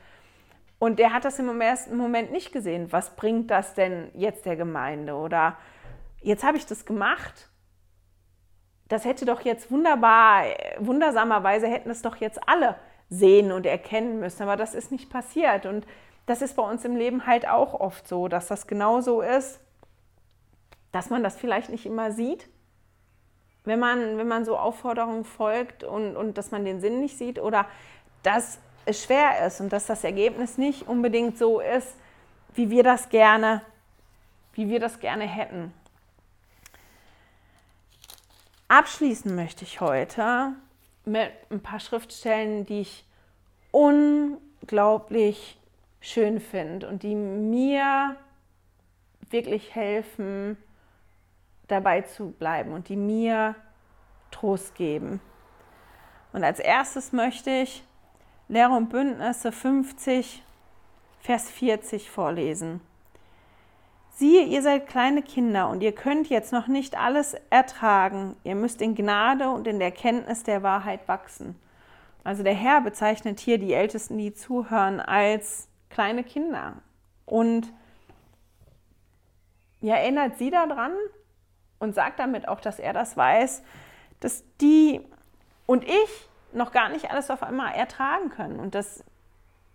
[0.83, 2.91] Und der hat das im ersten Moment nicht gesehen.
[2.91, 5.15] Was bringt das denn jetzt der Gemeinde?
[5.15, 5.57] Oder
[6.23, 7.51] jetzt habe ich das gemacht.
[8.89, 10.43] Das hätte doch jetzt wunderbar,
[10.81, 12.75] wundersamerweise hätten es doch jetzt alle
[13.09, 14.43] sehen und erkennen müssen.
[14.43, 15.67] Aber das ist nicht passiert.
[15.67, 15.87] Und
[16.27, 19.61] das ist bei uns im Leben halt auch oft so, dass das genauso ist,
[20.91, 22.49] dass man das vielleicht nicht immer sieht,
[23.63, 27.39] wenn man, wenn man so Aufforderungen folgt und, und dass man den Sinn nicht sieht
[27.39, 27.67] oder
[28.25, 31.95] dass es schwer ist und dass das Ergebnis nicht unbedingt so ist,
[32.55, 33.63] wie wir das gerne,
[34.55, 35.73] wie wir das gerne hätten.
[38.69, 40.53] Abschließen möchte ich heute
[41.05, 43.05] mit ein paar Schriftstellen, die ich
[43.71, 45.59] unglaublich
[46.01, 48.17] schön finde und die mir
[49.31, 50.57] wirklich helfen,
[51.69, 53.55] dabei zu bleiben und die mir
[54.31, 55.21] Trost geben.
[56.33, 57.85] Und als erstes möchte ich
[58.53, 60.43] Lehre und Bündnisse 50,
[61.21, 62.83] Vers 40 vorlesen.
[64.11, 68.37] Siehe, ihr seid kleine Kinder und ihr könnt jetzt noch nicht alles ertragen.
[68.45, 71.59] Ihr müsst in Gnade und in der Kenntnis der Wahrheit wachsen.
[72.25, 76.75] Also der Herr bezeichnet hier die Ältesten, die zuhören, als kleine Kinder.
[77.25, 77.73] Und
[79.81, 80.93] ja, erinnert sie daran
[81.79, 83.63] und sagt damit auch, dass er das weiß,
[84.21, 85.01] dass die
[85.65, 89.05] und ich noch gar nicht alles auf einmal ertragen können und dass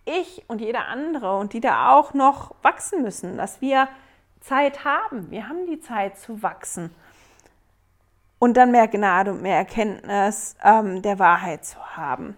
[0.06, 3.88] ich und jeder andere und die da auch noch wachsen müssen, dass wir
[4.40, 5.30] Zeit haben.
[5.32, 6.92] Wir haben die Zeit zu wachsen
[8.40, 12.36] und dann mehr Gnade und mehr Erkenntnis ähm, der Wahrheit zu haben.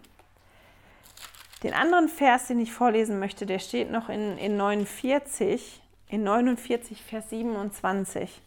[1.63, 7.03] Den anderen Vers, den ich vorlesen möchte, der steht noch in, in 49, in 49,
[7.03, 8.41] Vers 27.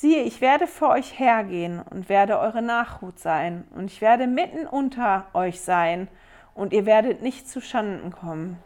[0.00, 4.66] Siehe, ich werde für euch hergehen und werde eure Nachhut sein, und ich werde mitten
[4.66, 6.08] unter euch sein,
[6.54, 8.56] und ihr werdet nicht zu Schanden kommen.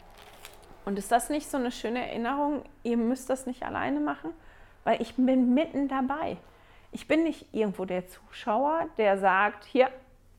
[0.85, 2.63] Und ist das nicht so eine schöne Erinnerung?
[2.83, 4.31] Ihr müsst das nicht alleine machen,
[4.85, 6.37] weil ich bin mitten dabei.
[6.93, 9.89] Ich bin nicht irgendwo der Zuschauer, der sagt, hier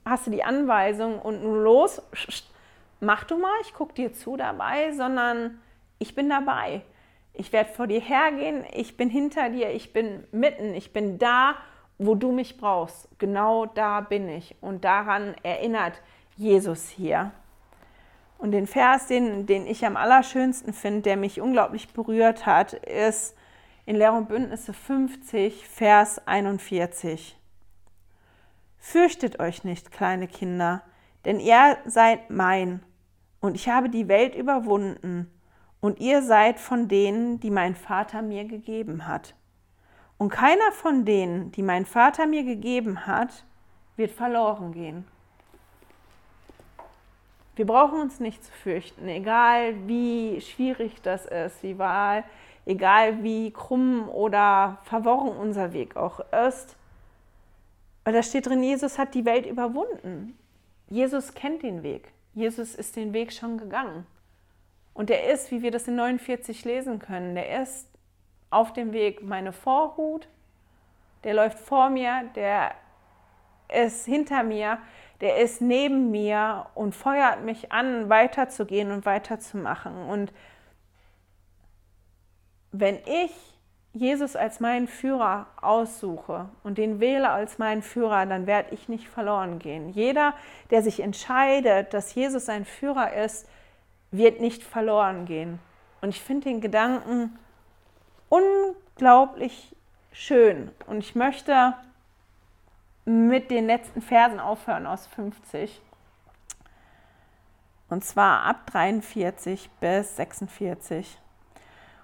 [0.06, 2.00] hast du die Anweisung und nun los,
[3.00, 5.60] mach du mal, ich gucke dir zu dabei, sondern
[5.98, 6.80] ich bin dabei.
[7.38, 11.54] Ich werde vor dir hergehen, ich bin hinter dir, ich bin mitten, ich bin da,
[11.98, 13.08] wo du mich brauchst.
[13.18, 14.56] Genau da bin ich.
[14.60, 16.00] Und daran erinnert
[16.36, 17.32] Jesus hier.
[18.38, 23.36] Und den Vers, den, den ich am allerschönsten finde, der mich unglaublich berührt hat, ist
[23.86, 27.38] in Lehr und Bündnisse 50, Vers 41.
[28.78, 30.82] Fürchtet euch nicht, kleine Kinder,
[31.24, 32.82] denn ihr seid mein,
[33.40, 35.30] und ich habe die Welt überwunden,
[35.86, 39.36] und ihr seid von denen, die mein Vater mir gegeben hat.
[40.18, 43.44] Und keiner von denen, die mein Vater mir gegeben hat,
[43.94, 45.06] wird verloren gehen.
[47.54, 52.24] Wir brauchen uns nicht zu fürchten, egal wie schwierig das ist, wie wahl,
[52.64, 56.18] egal wie krumm oder verworren unser Weg auch
[56.48, 56.74] ist.
[58.02, 60.36] Weil da steht drin, Jesus hat die Welt überwunden.
[60.90, 62.12] Jesus kennt den Weg.
[62.34, 64.04] Jesus ist den Weg schon gegangen.
[64.96, 67.86] Und er ist, wie wir das in 49 lesen können, der ist
[68.48, 70.26] auf dem Weg meine Vorhut,
[71.22, 72.72] der läuft vor mir, der
[73.68, 74.78] ist hinter mir,
[75.20, 80.08] der ist neben mir und feuert mich an, weiterzugehen und weiterzumachen.
[80.08, 80.32] Und
[82.72, 83.32] wenn ich
[83.92, 89.08] Jesus als meinen Führer aussuche und den wähle als meinen Führer, dann werde ich nicht
[89.08, 89.90] verloren gehen.
[89.90, 90.32] Jeder,
[90.70, 93.46] der sich entscheidet, dass Jesus sein Führer ist,
[94.10, 95.58] wird nicht verloren gehen.
[96.00, 97.38] Und ich finde den Gedanken
[98.28, 99.74] unglaublich
[100.12, 100.70] schön.
[100.86, 101.74] Und ich möchte
[103.04, 105.80] mit den letzten Versen aufhören aus 50.
[107.88, 111.18] Und zwar ab 43 bis 46.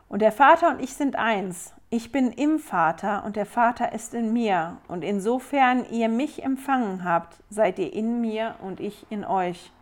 [0.09, 1.75] Und der Vater und ich sind eins.
[1.91, 4.79] Ich bin im Vater und der Vater ist in mir.
[4.89, 9.73] Und insofern ihr mich empfangen habt, seid ihr in mir und ich in euch.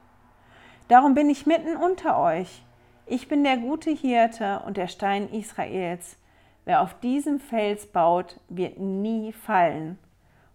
[0.91, 2.65] Darum bin ich mitten unter euch.
[3.07, 6.17] Ich bin der gute Hirte und der Stein Israels.
[6.65, 10.01] Wer auf diesem Fels baut, wird nie fallen.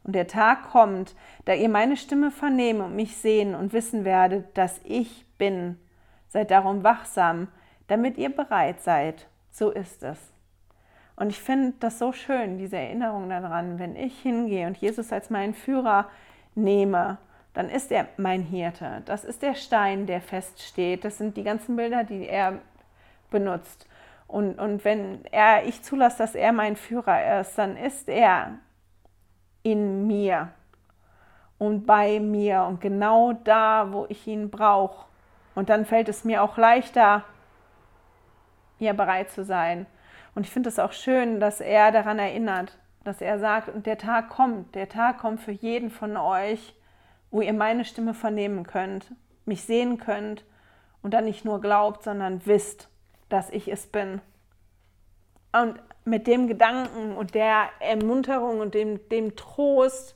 [0.03, 1.15] Und der Tag kommt,
[1.45, 5.79] da ihr meine Stimme vernehmen und mich sehen und wissen werdet, dass ich bin.
[6.27, 7.47] Seid darum wachsam,
[7.87, 9.27] damit ihr bereit seid.
[9.51, 10.19] So ist es.
[11.15, 15.29] Und ich finde das so schön, diese Erinnerung daran, wenn ich hingehe und Jesus als
[15.29, 16.09] meinen Führer
[16.55, 17.19] nehme,
[17.55, 19.01] dann ist er mein Hirte.
[19.05, 21.05] Das ist der Stein, der feststeht.
[21.05, 22.59] Das sind die ganzen Bilder, die er
[23.31, 23.87] benutzt.
[24.27, 28.59] Und, und wenn er, ich zulasse, dass er mein Führer ist, dann ist er
[29.63, 30.49] in mir
[31.57, 35.05] und bei mir und genau da, wo ich ihn brauche.
[35.55, 37.23] Und dann fällt es mir auch leichter,
[38.79, 39.85] ja bereit zu sein.
[40.33, 43.97] Und ich finde es auch schön, dass er daran erinnert, dass er sagt, und der
[43.97, 46.75] Tag kommt, der Tag kommt für jeden von euch,
[47.35, 49.13] wo ihr meine Stimme vernehmen könnt,
[49.43, 50.45] mich sehen könnt
[51.01, 52.87] und dann nicht nur glaubt, sondern wisst,
[53.27, 54.21] dass ich es bin.
[55.51, 60.15] Und mit dem Gedanken und der Ermunterung und dem, dem Trost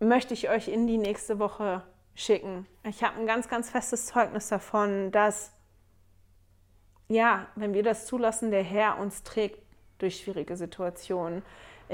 [0.00, 1.82] möchte ich euch in die nächste Woche
[2.14, 2.66] schicken.
[2.84, 5.52] Ich habe ein ganz, ganz festes Zeugnis davon, dass,
[7.08, 9.60] ja, wenn wir das zulassen, der Herr uns trägt
[9.98, 11.42] durch schwierige Situationen.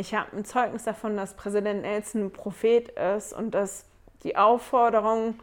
[0.01, 3.85] Ich habe ein Zeugnis davon, dass Präsident Nelson ein Prophet ist und dass
[4.23, 5.39] die Aufforderung,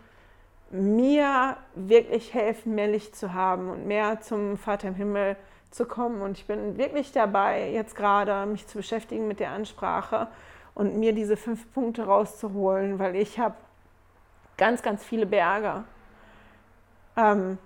[0.72, 5.36] mir wirklich helfen, mehr Licht zu haben und mehr zum Vater im Himmel
[5.70, 6.24] zu kommen.
[6.24, 10.28] Und ich bin wirklich dabei, jetzt gerade mich zu beschäftigen mit der Ansprache
[10.74, 13.55] und mir diese fünf Punkte rauszuholen, weil ich habe
[14.58, 15.84] ganz, ganz viele Berge.
[17.16, 17.60] Ähm,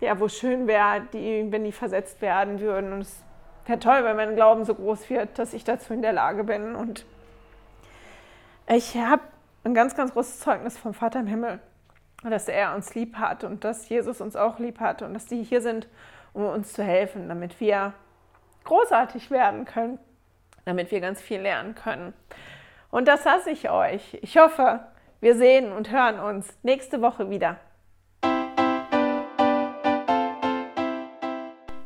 [0.00, 2.92] ja, wo schön wäre, die, wenn die versetzt werden würden.
[2.92, 3.22] Und es
[3.66, 6.74] wäre toll, wenn mein Glauben so groß wird, dass ich dazu in der Lage bin.
[6.74, 7.04] Und
[8.66, 9.22] ich habe
[9.64, 11.58] ein ganz, ganz großes Zeugnis vom Vater im Himmel,
[12.22, 15.42] dass er uns lieb hat und dass Jesus uns auch lieb hat und dass die
[15.42, 15.88] hier sind,
[16.32, 17.94] um uns zu helfen, damit wir
[18.64, 19.98] großartig werden können,
[20.64, 22.12] damit wir ganz viel lernen können.
[22.90, 24.18] Und das lasse ich euch.
[24.22, 24.80] Ich hoffe,
[25.20, 27.56] wir sehen und hören uns nächste Woche wieder.